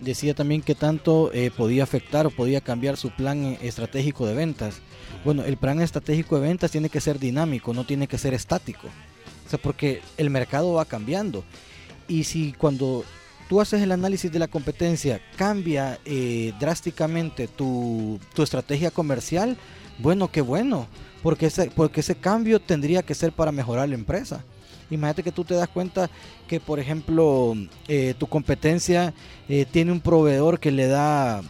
Decía 0.00 0.34
también 0.34 0.60
que 0.60 0.74
tanto 0.74 1.30
eh, 1.32 1.50
podía 1.56 1.84
afectar 1.84 2.26
o 2.26 2.30
podía 2.30 2.60
cambiar 2.60 2.96
su 2.96 3.10
plan 3.10 3.44
eh, 3.44 3.58
estratégico 3.62 4.26
de 4.26 4.34
ventas. 4.34 4.80
Bueno, 5.24 5.44
el 5.44 5.56
plan 5.56 5.80
estratégico 5.80 6.36
de 6.36 6.48
ventas 6.48 6.70
tiene 6.70 6.88
que 6.88 7.00
ser 7.00 7.18
dinámico, 7.18 7.72
no 7.72 7.84
tiene 7.84 8.08
que 8.08 8.18
ser 8.18 8.34
estático. 8.34 8.88
O 9.46 9.50
sea, 9.50 9.58
porque 9.58 10.02
el 10.16 10.30
mercado 10.30 10.72
va 10.74 10.84
cambiando. 10.84 11.44
Y 12.08 12.24
si 12.24 12.52
cuando 12.52 13.04
tú 13.48 13.60
haces 13.60 13.82
el 13.82 13.92
análisis 13.92 14.32
de 14.32 14.38
la 14.38 14.48
competencia, 14.48 15.20
cambia 15.36 15.98
eh, 16.04 16.52
drásticamente 16.58 17.48
tu, 17.48 18.18
estrategia 18.36 18.90
comercial, 18.90 19.56
bueno, 19.98 20.30
qué 20.30 20.40
bueno, 20.40 20.88
porque 21.22 21.46
ese, 21.46 21.70
porque 21.70 22.00
ese 22.00 22.16
cambio 22.16 22.60
tendría 22.60 23.02
que 23.02 23.14
ser 23.14 23.32
para 23.32 23.52
mejorar 23.52 23.88
la 23.88 23.94
empresa. 23.94 24.44
Imagínate 24.94 25.22
que 25.22 25.32
tú 25.32 25.44
te 25.44 25.54
das 25.54 25.68
cuenta 25.68 26.08
que, 26.46 26.60
por 26.60 26.78
ejemplo, 26.78 27.54
eh, 27.88 28.14
tu 28.16 28.26
competencia 28.26 29.12
eh, 29.48 29.66
tiene 29.70 29.92
un 29.92 30.00
proveedor 30.00 30.60
que 30.60 30.70
le 30.70 30.86
da, 30.86 31.42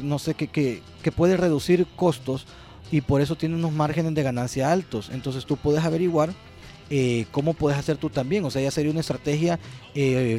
no 0.00 0.18
sé, 0.18 0.34
que, 0.34 0.48
que, 0.48 0.82
que 1.02 1.12
puede 1.12 1.36
reducir 1.36 1.86
costos 1.96 2.46
y 2.90 3.00
por 3.00 3.20
eso 3.20 3.36
tiene 3.36 3.54
unos 3.54 3.72
márgenes 3.72 4.14
de 4.14 4.22
ganancia 4.22 4.70
altos. 4.70 5.10
Entonces 5.12 5.46
tú 5.46 5.56
puedes 5.56 5.82
averiguar 5.82 6.34
eh, 6.90 7.26
cómo 7.30 7.54
puedes 7.54 7.78
hacer 7.78 7.96
tú 7.96 8.10
también. 8.10 8.44
O 8.44 8.50
sea, 8.50 8.60
ya 8.60 8.70
sería 8.70 8.90
una 8.90 9.00
estrategia 9.00 9.58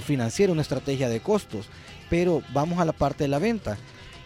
financiera, 0.03 0.53
una 0.53 0.61
estrategia 0.61 1.09
de 1.09 1.19
costos. 1.19 1.67
Pero 2.09 2.43
vamos 2.53 2.79
a 2.79 2.85
la 2.85 2.93
parte 2.93 3.23
de 3.23 3.29
la 3.29 3.39
venta. 3.39 3.77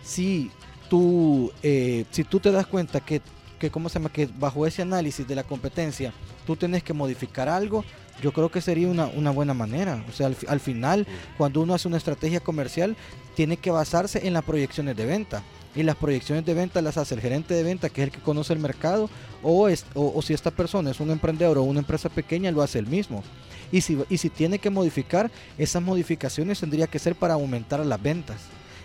Si 0.04 0.52
tú, 0.90 1.52
si 1.62 2.24
tú 2.24 2.40
te 2.40 2.52
das 2.52 2.68
cuenta 2.68 3.00
que, 3.00 3.22
que, 3.60 3.70
¿cómo 3.72 3.90
se 3.90 4.00
llama? 4.00 4.12
que 4.12 4.28
bajo 4.40 4.66
ese 4.68 4.82
análisis 4.82 5.28
de 5.28 5.36
la 5.36 5.44
competencia 5.44 6.14
tú 6.46 6.56
tienes 6.56 6.84
que 6.84 6.94
modificar 6.94 7.50
algo, 7.50 7.84
yo 8.22 8.32
creo 8.32 8.50
que 8.50 8.62
sería 8.62 8.88
una, 8.88 9.08
una 9.08 9.32
buena 9.32 9.54
manera. 9.54 10.04
O 10.10 10.12
sea, 10.12 10.28
al, 10.28 10.38
al, 10.48 10.60
final, 10.60 11.08
cuando 11.38 11.62
uno 11.62 11.74
hace 11.74 11.88
una 11.88 11.98
estrategia 11.98 12.40
comercial, 12.40 12.96
tiene 13.36 13.58
que 13.58 13.72
basarse 13.72 14.28
en 14.28 14.34
las 14.34 14.44
proyecciones 14.44 14.96
de 14.96 15.06
venta 15.06 15.44
y 15.76 15.84
las 15.84 15.96
proyecciones 15.96 16.46
de 16.46 16.54
venta 16.54 16.82
las 16.82 16.98
hace 16.98 17.16
el 17.16 17.22
gerente 17.22 17.54
de 17.54 17.64
venta, 17.64 17.90
que 17.90 18.02
es 18.02 18.08
el 18.08 18.14
que 18.14 18.22
conoce 18.22 18.54
el 18.54 18.60
mercado, 18.60 19.10
o, 19.44 19.70
o, 19.94 20.22
si 20.22 20.34
esta 20.34 20.52
persona 20.52 20.92
es 20.92 21.00
un 21.00 21.12
emprendedor 21.12 21.58
o 21.58 21.64
una 21.64 21.80
empresa 21.80 22.10
pequeña, 22.10 22.52
lo 22.52 22.62
hace 22.62 22.80
el 22.80 22.88
mismo. 22.88 23.24
Y 23.72 23.82
si, 23.82 23.98
y 24.10 24.18
si 24.18 24.30
tiene 24.30 24.58
que 24.58 24.70
modificar, 24.70 25.30
esas 25.58 25.84
modificaciones 25.84 26.60
tendría 26.60 26.88
que 26.88 27.00
ser 27.00 27.16
para 27.16 27.34
aumentar 27.34 27.86
las 27.86 28.02
ventas. 28.02 28.38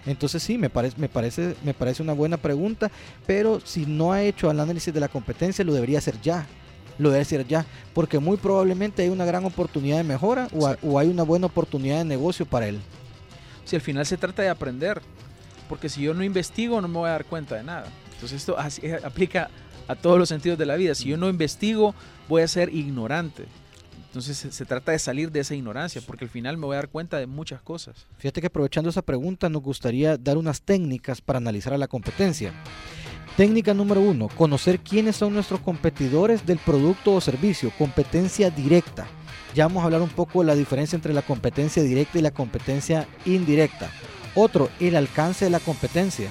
Entonces 0.07 0.43
sí, 0.43 0.59
me 0.59 0.71
parece, 0.71 0.97
me 0.99 1.09
parece, 1.09 1.55
me 1.63 1.75
parece 1.75 2.03
una 2.03 2.15
buena 2.15 2.39
pregunta, 2.39 2.91
pero 3.27 3.61
si 3.61 3.87
no 3.87 4.13
ha 4.13 4.23
hecho 4.23 4.51
el 4.51 4.59
análisis 4.59 4.93
de 4.93 5.01
la 5.01 5.09
competencia, 5.09 5.65
lo 5.65 5.75
debería 5.75 5.99
hacer 5.99 6.21
ya. 6.21 6.47
Lo 7.01 7.11
debe 7.11 7.23
hacer 7.23 7.47
ya, 7.47 7.67
porque 7.95 8.19
muy 8.19 8.37
probablemente 8.37 9.03
hay 9.03 9.09
una 9.09 9.25
gran 9.25 9.45
oportunidad 9.45 9.97
de 9.97 10.05
mejora 10.05 10.49
o, 10.53 10.71
o 10.83 10.99
hay 10.99 11.09
una 11.09 11.23
buena 11.23 11.47
oportunidad 11.47 11.99
de 11.99 12.05
negocio 12.05 12.47
para 12.47 12.69
él. 12.69 12.79
Si 13.65 13.75
al 13.75 13.83
final 13.83 14.05
se 14.05 14.17
trata 14.17 14.43
de 14.43 14.51
aprender, 14.51 15.01
porque 15.69 15.89
si 15.89 16.03
yo 16.03 16.15
no 16.15 16.25
investigo 16.25 16.81
no 16.81 16.89
me 16.89 16.99
voy 16.99 17.09
a 17.09 17.13
dar 17.13 17.25
cuenta 17.25 17.57
de 17.57 17.65
nada. 17.65 17.87
Entonces 18.15 18.41
esto 18.41 18.57
eh, 18.83 19.01
aplica 19.03 19.49
a 19.89 19.95
todos 19.95 20.19
los 20.19 20.29
sentidos 20.29 20.59
de 20.59 20.67
la 20.67 20.77
vida. 20.77 20.95
Si 20.95 21.09
yo 21.09 21.17
no 21.17 21.29
investigo, 21.29 21.95
voy 22.29 22.43
a 22.43 22.49
ser 22.49 22.75
ignorante. 22.75 23.47
Entonces 24.07 24.37
se, 24.37 24.65
trata 24.65 24.93
de 24.93 24.99
salir 24.99 25.31
de 25.31 25.41
esa 25.41 25.55
ignorancia, 25.55 26.03
porque 26.05 26.25
al 26.25 26.31
final 26.31 26.57
me 26.57 26.67
voy 26.67 26.75
a 26.75 26.79
dar 26.79 26.89
cuenta 26.89 27.17
de 27.19 27.27
muchas 27.27 27.63
cosas. 27.63 28.07
Fíjate 28.19 28.41
que 28.41 28.49
aprovechando 28.49 28.91
esa 28.91 29.03
pregunta, 29.03 29.49
nos 29.49 29.63
gustaría 29.63 30.17
dar 30.17 30.37
unas 30.37 30.63
técnicas 30.63 31.21
para 31.21 31.37
analizar 31.37 31.73
a 31.73 31.79
la 31.79 31.87
competencia. 31.87 32.53
Técnica 33.41 33.73
número 33.73 34.03
uno, 34.03 34.29
conocer 34.29 34.81
quiénes 34.81 35.17
son 35.17 35.33
nuestros 35.33 35.61
competidores 35.61 36.45
del 36.45 36.59
producto 36.59 37.15
o 37.15 37.23
servicio, 37.23 37.73
competencia 37.79 38.51
directa. 38.51 39.07
Ya 39.55 39.67
vamos 39.67 39.81
a 39.81 39.87
hablar 39.87 40.03
un 40.03 40.11
poco 40.11 40.41
de 40.41 40.47
la 40.49 40.55
diferencia 40.55 40.95
entre 40.95 41.15
la 41.15 41.23
competencia 41.23 41.83
directa 41.83 42.19
y 42.19 42.21
la 42.21 42.33
competencia 42.33 43.09
indirecta. 43.25 43.91
Otro, 44.35 44.69
el 44.79 44.95
alcance 44.95 45.47
de 45.47 45.51
la 45.51 45.59
competencia. 45.59 46.29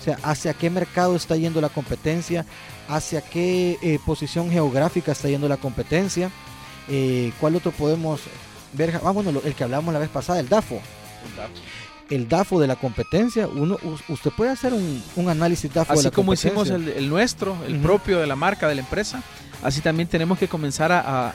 O 0.00 0.02
sea, 0.02 0.18
hacia 0.22 0.54
qué 0.54 0.70
mercado 0.70 1.14
está 1.14 1.36
yendo 1.36 1.60
la 1.60 1.68
competencia, 1.68 2.46
hacia 2.88 3.20
qué 3.20 3.76
eh, 3.82 3.98
posición 4.06 4.50
geográfica 4.50 5.12
está 5.12 5.28
yendo 5.28 5.46
la 5.46 5.58
competencia. 5.58 6.30
Eh, 6.88 7.32
¿Cuál 7.38 7.56
otro 7.56 7.70
podemos 7.70 8.22
ver? 8.72 8.98
Ah, 9.04 9.12
el 9.44 9.54
que 9.54 9.64
hablamos 9.64 9.92
la 9.92 10.00
vez 10.00 10.08
pasada, 10.08 10.40
el 10.40 10.48
DAFO. 10.48 10.76
El 10.76 11.36
DAFO. 11.36 11.89
De 12.10 12.66
la 12.66 12.76
competencia, 12.76 13.46
uno, 13.46 13.78
usted 14.08 14.30
puede 14.36 14.50
hacer 14.50 14.72
un, 14.74 15.28
análisis 15.28 15.72
DAFO 15.72 15.92
así 15.92 16.02
de 16.02 16.10
la 16.10 16.14
como 16.14 16.32
hicimos 16.32 16.68
el, 16.70 17.08
nuestro, 17.08 17.56
el 17.66 17.78
propio 17.78 18.18
de 18.18 18.26
la 18.26 18.36
marca, 18.36 18.68
de 18.68 18.74
la 18.74 18.80
empresa, 18.80 19.22
así 19.62 19.80
también 19.80 20.08
tenemos 20.08 20.38
que 20.38 20.48
comenzar 20.48 20.90
a, 20.92 21.32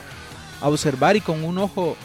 a 0.60 0.68
observar 0.68 1.16
y 1.16 1.20
con 1.20 1.42
un 1.44 1.58
ojo 1.58 1.96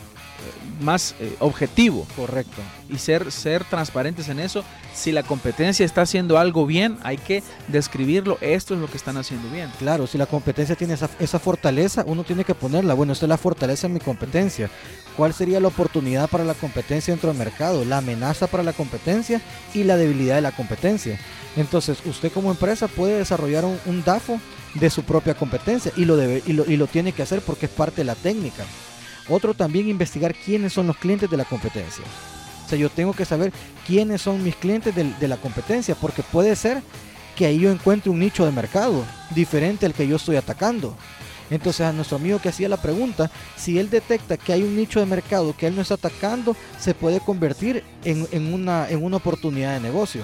más 0.82 1.15
eh, 1.19 1.36
objetivo. 1.39 2.06
Correcto. 2.15 2.62
Y 2.89 2.97
ser, 2.97 3.32
ser 3.32 3.63
transparentes 3.63 4.27
en 4.30 4.39
eso. 4.39 4.63
Si 4.93 5.12
la 5.12 5.23
competencia 5.23 5.86
está 5.86 6.01
haciendo 6.01 6.38
algo 6.38 6.65
bien, 6.65 6.97
hay 7.04 7.17
que 7.17 7.43
describirlo. 7.67 8.38
Esto 8.41 8.73
es 8.73 8.82
lo 8.82 8.88
que 8.88 8.97
están 8.97 9.17
haciendo 9.17 9.49
bien. 9.49 9.69
Claro, 9.80 10.08
si 10.08 10.17
la 10.17 10.25
competencia 10.25 10.75
tiene 10.75 10.95
esa, 10.95 11.10
esa 11.19 11.39
fortaleza, 11.39 12.04
uno 12.06 12.23
tiene 12.23 12.43
que 12.43 12.56
ponerla. 12.56 12.93
Bueno, 12.93 13.13
esta 13.13 13.25
es 13.25 13.30
la 13.30 13.38
fortaleza 13.38 13.88
en 13.88 13.93
mi 13.93 13.99
competencia. 13.99 14.69
¿Cuál 15.15 15.34
sería 15.34 15.60
la 15.60 15.67
oportunidad 15.67 16.30
para 16.30 16.43
la 16.43 16.54
competencia 16.54 17.13
dentro 17.13 17.30
del 17.30 17.38
mercado? 17.38 17.86
La 17.86 17.97
amenaza 17.97 18.47
para 18.47 18.63
la 18.63 18.73
competencia 18.73 19.41
y 19.73 19.84
la 19.84 19.97
debilidad 19.97 20.36
de 20.36 20.41
la 20.41 20.51
competencia. 20.51 21.19
Entonces, 21.58 21.99
usted 22.06 22.32
como 22.32 22.51
empresa 22.51 22.88
puede 22.88 23.17
desarrollar 23.17 23.65
un, 23.65 23.77
un 23.86 24.04
DAFO 24.04 24.39
de 24.73 24.89
su 24.89 25.04
propia 25.04 25.34
competencia 25.34 25.91
y 25.97 26.06
lo, 26.06 26.15
debe, 26.15 26.41
y, 26.45 26.54
lo, 26.54 26.65
y 26.65 26.77
lo 26.77 26.88
tiene 26.88 27.12
que 27.12 27.23
hacer 27.23 27.41
porque 27.41 27.65
es 27.65 27.71
parte 27.71 27.97
de 27.97 28.06
la 28.06 28.15
técnica. 28.15 28.63
Otro 29.29 29.53
también 29.53 29.89
investigar 29.89 30.34
quiénes 30.34 30.73
son 30.73 30.88
los 30.88 30.97
clientes 30.97 31.29
de 31.29 31.38
la 31.38 31.45
competencia. 31.45 32.03
O 32.65 32.69
sea, 32.69 32.77
yo 32.77 32.89
tengo 32.89 33.13
que 33.13 33.25
saber 33.25 33.51
quiénes 33.86 34.21
son 34.21 34.43
mis 34.43 34.55
clientes 34.55 34.93
de, 34.95 35.27
la 35.27 35.38
competencia, 35.38 35.95
porque 35.95 36.23
puede 36.23 36.55
ser 36.55 36.81
que 37.36 37.45
ahí 37.45 37.60
yo 37.60 37.71
encuentre 37.71 38.10
un 38.10 38.19
nicho 38.19 38.45
de 38.45 38.51
mercado 38.51 39.03
diferente 39.36 39.86
al 39.86 39.93
que 39.93 40.07
yo 40.07 40.15
estoy 40.15 40.36
atacando. 40.36 40.95
Entonces 41.49 41.81
a 41.81 41.91
nuestro 41.91 42.15
amigo 42.17 42.39
que 42.39 42.49
hacía 42.49 42.69
la 42.69 42.81
pregunta, 42.81 43.29
si 43.57 43.77
él 43.77 43.89
detecta 43.89 44.38
que 44.38 44.53
hay 44.53 44.63
un 44.63 44.75
nicho 44.75 45.01
de 45.01 45.05
mercado 45.05 45.53
que 45.55 45.67
él 45.67 45.75
no 45.75 45.81
está 45.81 45.95
atacando, 45.95 46.55
se 46.79 46.93
puede 46.93 47.19
convertir 47.19 47.84
en, 48.05 48.53
una, 48.53 48.89
en 48.89 49.03
una 49.03 49.17
oportunidad 49.17 49.73
de 49.73 49.81
negocio 49.81 50.23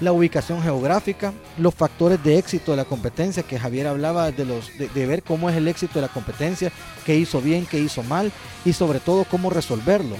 la 0.00 0.12
ubicación 0.12 0.62
geográfica, 0.62 1.32
los 1.56 1.74
factores 1.74 2.22
de 2.22 2.38
éxito 2.38 2.72
de 2.72 2.76
la 2.76 2.84
competencia, 2.84 3.42
que 3.42 3.58
Javier 3.58 3.86
hablaba 3.86 4.30
de, 4.30 4.44
los, 4.44 4.70
de, 4.76 5.06
ver 5.06 5.22
cómo 5.22 5.48
es 5.48 5.56
el 5.56 5.68
éxito 5.68 5.94
de 5.94 6.02
la 6.02 6.12
competencia, 6.12 6.70
qué 7.04 7.16
hizo 7.16 7.40
bien, 7.40 7.66
qué 7.66 7.78
hizo 7.78 8.02
mal 8.02 8.30
y 8.64 8.72
sobre 8.72 9.00
todo 9.00 9.24
cómo 9.24 9.50
resolverlo. 9.50 10.16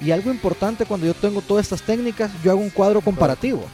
Y 0.00 0.12
algo 0.12 0.30
importante 0.30 0.86
cuando 0.86 1.06
yo 1.06 1.14
tengo 1.14 1.42
todas 1.42 1.66
estas 1.66 1.82
técnicas, 1.82 2.30
yo 2.44 2.52
hago 2.52 2.60
un 2.60 2.70
cuadro 2.70 3.00
comparativo. 3.00 3.64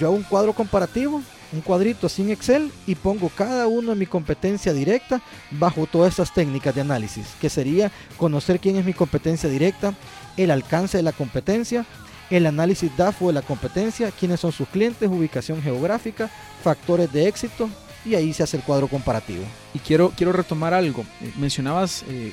Yo 0.00 0.08
hago 0.08 0.16
un 0.16 0.24
cuadro 0.24 0.52
comparativo, 0.52 1.22
un 1.52 1.60
cuadrito 1.60 2.08
sin 2.08 2.30
Excel 2.30 2.72
y 2.86 2.96
pongo 2.96 3.28
cada 3.28 3.68
uno 3.68 3.90
de 3.90 3.96
mi 3.96 4.06
competencia 4.06 4.72
directa 4.72 5.22
bajo 5.52 5.86
todas 5.86 6.10
estas 6.10 6.34
técnicas 6.34 6.74
de 6.74 6.80
análisis, 6.80 7.28
que 7.40 7.48
sería 7.48 7.92
conocer 8.16 8.58
quién 8.58 8.76
es 8.76 8.84
mi 8.84 8.92
competencia 8.92 9.48
directa, 9.48 9.94
el 10.36 10.50
alcance 10.50 10.96
de 10.96 11.02
la 11.04 11.12
competencia, 11.12 11.86
el 12.30 12.46
análisis 12.46 12.94
DAFO 12.96 13.28
de 13.28 13.34
la 13.34 13.42
competencia, 13.42 14.10
quiénes 14.10 14.40
son 14.40 14.52
sus 14.52 14.68
clientes, 14.68 15.08
ubicación 15.08 15.62
geográfica, 15.62 16.30
factores 16.62 17.12
de 17.12 17.28
éxito 17.28 17.68
y 18.04 18.14
ahí 18.14 18.32
se 18.32 18.42
hace 18.42 18.56
el 18.56 18.62
cuadro 18.62 18.88
comparativo. 18.88 19.44
Y 19.74 19.78
quiero, 19.78 20.12
quiero 20.16 20.32
retomar 20.32 20.74
algo. 20.74 21.04
Eh, 21.20 21.32
mencionabas 21.36 22.04
eh, 22.08 22.32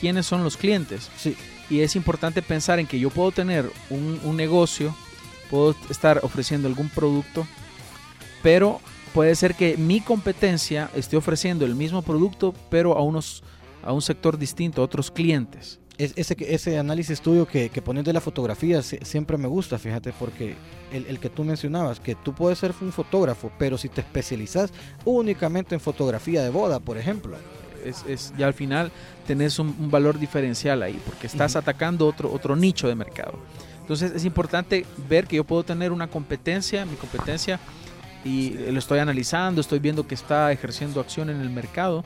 quiénes 0.00 0.26
son 0.26 0.44
los 0.44 0.56
clientes. 0.56 1.10
Sí. 1.16 1.36
Y 1.70 1.80
es 1.80 1.96
importante 1.96 2.42
pensar 2.42 2.78
en 2.78 2.86
que 2.86 2.98
yo 2.98 3.10
puedo 3.10 3.32
tener 3.32 3.70
un, 3.90 4.20
un 4.22 4.36
negocio, 4.36 4.94
puedo 5.50 5.74
estar 5.88 6.20
ofreciendo 6.22 6.68
algún 6.68 6.90
producto, 6.90 7.46
pero 8.42 8.80
puede 9.14 9.34
ser 9.34 9.54
que 9.54 9.76
mi 9.78 10.00
competencia 10.00 10.90
esté 10.94 11.16
ofreciendo 11.16 11.64
el 11.64 11.74
mismo 11.74 12.02
producto, 12.02 12.54
pero 12.70 12.98
a, 12.98 13.02
unos, 13.02 13.42
a 13.82 13.92
un 13.92 14.02
sector 14.02 14.36
distinto, 14.36 14.82
a 14.82 14.84
otros 14.84 15.10
clientes 15.10 15.80
ese, 15.98 16.36
ese 16.40 16.78
análisis 16.78 17.20
tuyo 17.20 17.46
que, 17.46 17.68
que 17.68 17.80
pones 17.80 18.04
de 18.04 18.12
la 18.12 18.20
fotografía 18.20 18.82
siempre 18.82 19.36
me 19.36 19.46
gusta, 19.46 19.78
fíjate, 19.78 20.12
porque 20.12 20.56
el, 20.92 21.18
que 21.18 21.30
tú 21.30 21.44
mencionabas, 21.44 22.00
que 22.00 22.14
tú 22.14 22.34
puedes 22.34 22.58
ser 22.58 22.74
un 22.80 22.92
fotógrafo, 22.92 23.52
pero 23.58 23.78
si 23.78 23.88
te 23.88 24.00
especializas 24.00 24.72
únicamente 25.04 25.74
en 25.74 25.80
fotografía 25.80 26.42
de 26.42 26.50
boda, 26.50 26.80
por 26.80 26.98
ejemplo. 26.98 27.36
Es, 27.84 28.02
es 28.08 28.32
ya 28.38 28.46
al 28.46 28.54
final 28.54 28.90
tenés 29.26 29.58
un, 29.58 29.90
valor 29.90 30.18
diferencial 30.18 30.82
ahí, 30.82 30.98
porque 31.04 31.26
estás 31.26 31.54
atacando 31.54 32.06
otro, 32.06 32.32
otro 32.32 32.56
nicho 32.56 32.88
de 32.88 32.94
mercado. 32.94 33.38
Entonces 33.80 34.12
es 34.12 34.24
importante 34.24 34.86
ver 35.08 35.26
que 35.26 35.36
yo 35.36 35.44
puedo 35.44 35.62
tener 35.64 35.92
una 35.92 36.08
competencia, 36.08 36.86
mi 36.86 36.96
competencia, 36.96 37.60
y 38.24 38.50
lo 38.70 38.78
estoy 38.78 39.00
analizando, 39.00 39.60
estoy 39.60 39.80
viendo 39.80 40.06
que 40.06 40.14
está 40.14 40.50
ejerciendo 40.50 40.98
acción 40.98 41.28
en 41.28 41.42
el 41.42 41.50
mercado, 41.50 42.02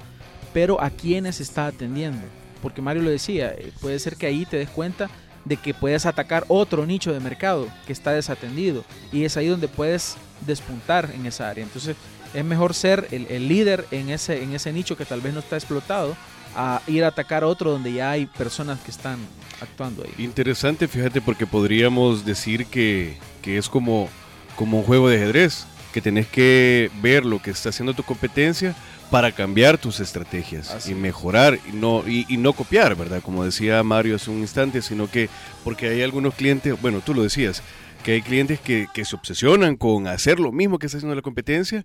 pero 0.52 0.82
a 0.82 0.90
quiénes 0.90 1.40
está 1.40 1.68
atendiendo 1.68 2.26
porque 2.62 2.82
Mario 2.82 3.02
lo 3.02 3.10
decía, 3.10 3.54
eh, 3.56 3.72
puede 3.80 3.98
ser 3.98 4.16
que 4.16 4.26
ahí 4.26 4.44
te 4.46 4.56
des 4.56 4.68
cuenta 4.68 5.08
de 5.44 5.56
que 5.56 5.74
puedes 5.74 6.06
atacar 6.06 6.44
otro 6.48 6.84
nicho 6.86 7.12
de 7.12 7.20
mercado 7.20 7.68
que 7.86 7.92
está 7.92 8.12
desatendido 8.12 8.84
y 9.12 9.24
es 9.24 9.36
ahí 9.36 9.46
donde 9.46 9.68
puedes 9.68 10.16
despuntar 10.46 11.10
en 11.14 11.26
esa 11.26 11.48
área. 11.48 11.64
Entonces 11.64 11.96
es 12.34 12.44
mejor 12.44 12.74
ser 12.74 13.08
el, 13.10 13.48
líder 13.48 13.86
en 13.90 14.10
ese, 14.10 14.42
en 14.42 14.54
ese 14.54 14.72
nicho 14.72 14.96
que 14.96 15.04
tal 15.04 15.20
vez 15.20 15.32
no 15.32 15.40
está 15.40 15.56
explotado 15.56 16.16
a 16.54 16.82
ir 16.86 17.04
a 17.04 17.08
atacar 17.08 17.44
otro 17.44 17.70
donde 17.70 17.92
ya 17.92 18.10
hay 18.10 18.26
personas 18.26 18.78
que 18.80 18.90
están 18.90 19.18
actuando 19.60 20.04
ahí. 20.04 20.24
Interesante, 20.24 20.88
fíjate, 20.88 21.20
porque 21.20 21.46
podríamos 21.46 22.24
decir 22.24 22.66
que, 22.66 23.16
que 23.42 23.58
es 23.58 23.68
como, 23.68 24.08
como 24.56 24.78
un 24.78 24.84
juego 24.84 25.08
de 25.08 25.16
ajedrez, 25.16 25.66
que 25.92 26.02
tenés 26.02 26.26
que 26.26 26.90
ver 27.00 27.24
lo 27.24 27.40
que 27.40 27.50
está 27.50 27.70
haciendo 27.70 27.94
tu 27.94 28.02
competencia 28.02 28.74
para 29.10 29.32
cambiar 29.32 29.78
tus 29.78 30.00
estrategias 30.00 30.88
y 30.88 30.94
mejorar 30.94 31.58
y 31.70 31.76
no, 31.76 32.04
y, 32.06 32.36
no 32.36 32.52
copiar, 32.52 32.94
¿verdad? 32.94 33.22
Como 33.22 33.44
decía 33.44 33.82
Mario 33.82 34.16
hace 34.16 34.30
un 34.30 34.38
instante, 34.38 34.82
sino 34.82 35.10
que 35.10 35.28
porque 35.64 35.88
hay 35.88 36.02
algunos 36.02 36.34
clientes, 36.34 36.80
bueno, 36.80 37.00
tú 37.04 37.14
lo 37.14 37.22
decías, 37.22 37.62
que 38.02 38.12
hay 38.12 38.22
clientes 38.22 38.60
que, 38.60 38.86
que 38.92 39.04
se 39.04 39.16
obsesionan 39.16 39.76
con 39.76 40.06
hacer 40.06 40.40
lo 40.40 40.52
mismo 40.52 40.78
que 40.78 40.86
está 40.86 40.98
haciendo 40.98 41.14
la 41.14 41.22
competencia 41.22 41.84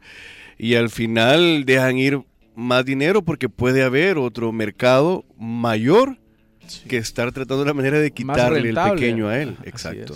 y 0.57 0.75
al 0.75 0.89
final 0.89 1.65
dejan 1.65 1.97
ir 1.97 2.21
más 2.55 2.85
dinero 2.85 3.23
porque 3.23 3.49
puede 3.49 3.83
haber 3.83 4.17
otro 4.17 4.51
mercado 4.51 5.25
mayor 5.37 6.17
que 6.87 6.97
estar 6.97 7.31
tratando 7.31 7.63
de 7.63 7.69
la 7.69 7.73
manera 7.73 7.99
de 7.99 8.11
quitarle 8.11 8.69
el 8.69 8.75
pequeño 8.75 9.27
a 9.27 9.41
él. 9.41 9.57
Exacto. 9.63 10.15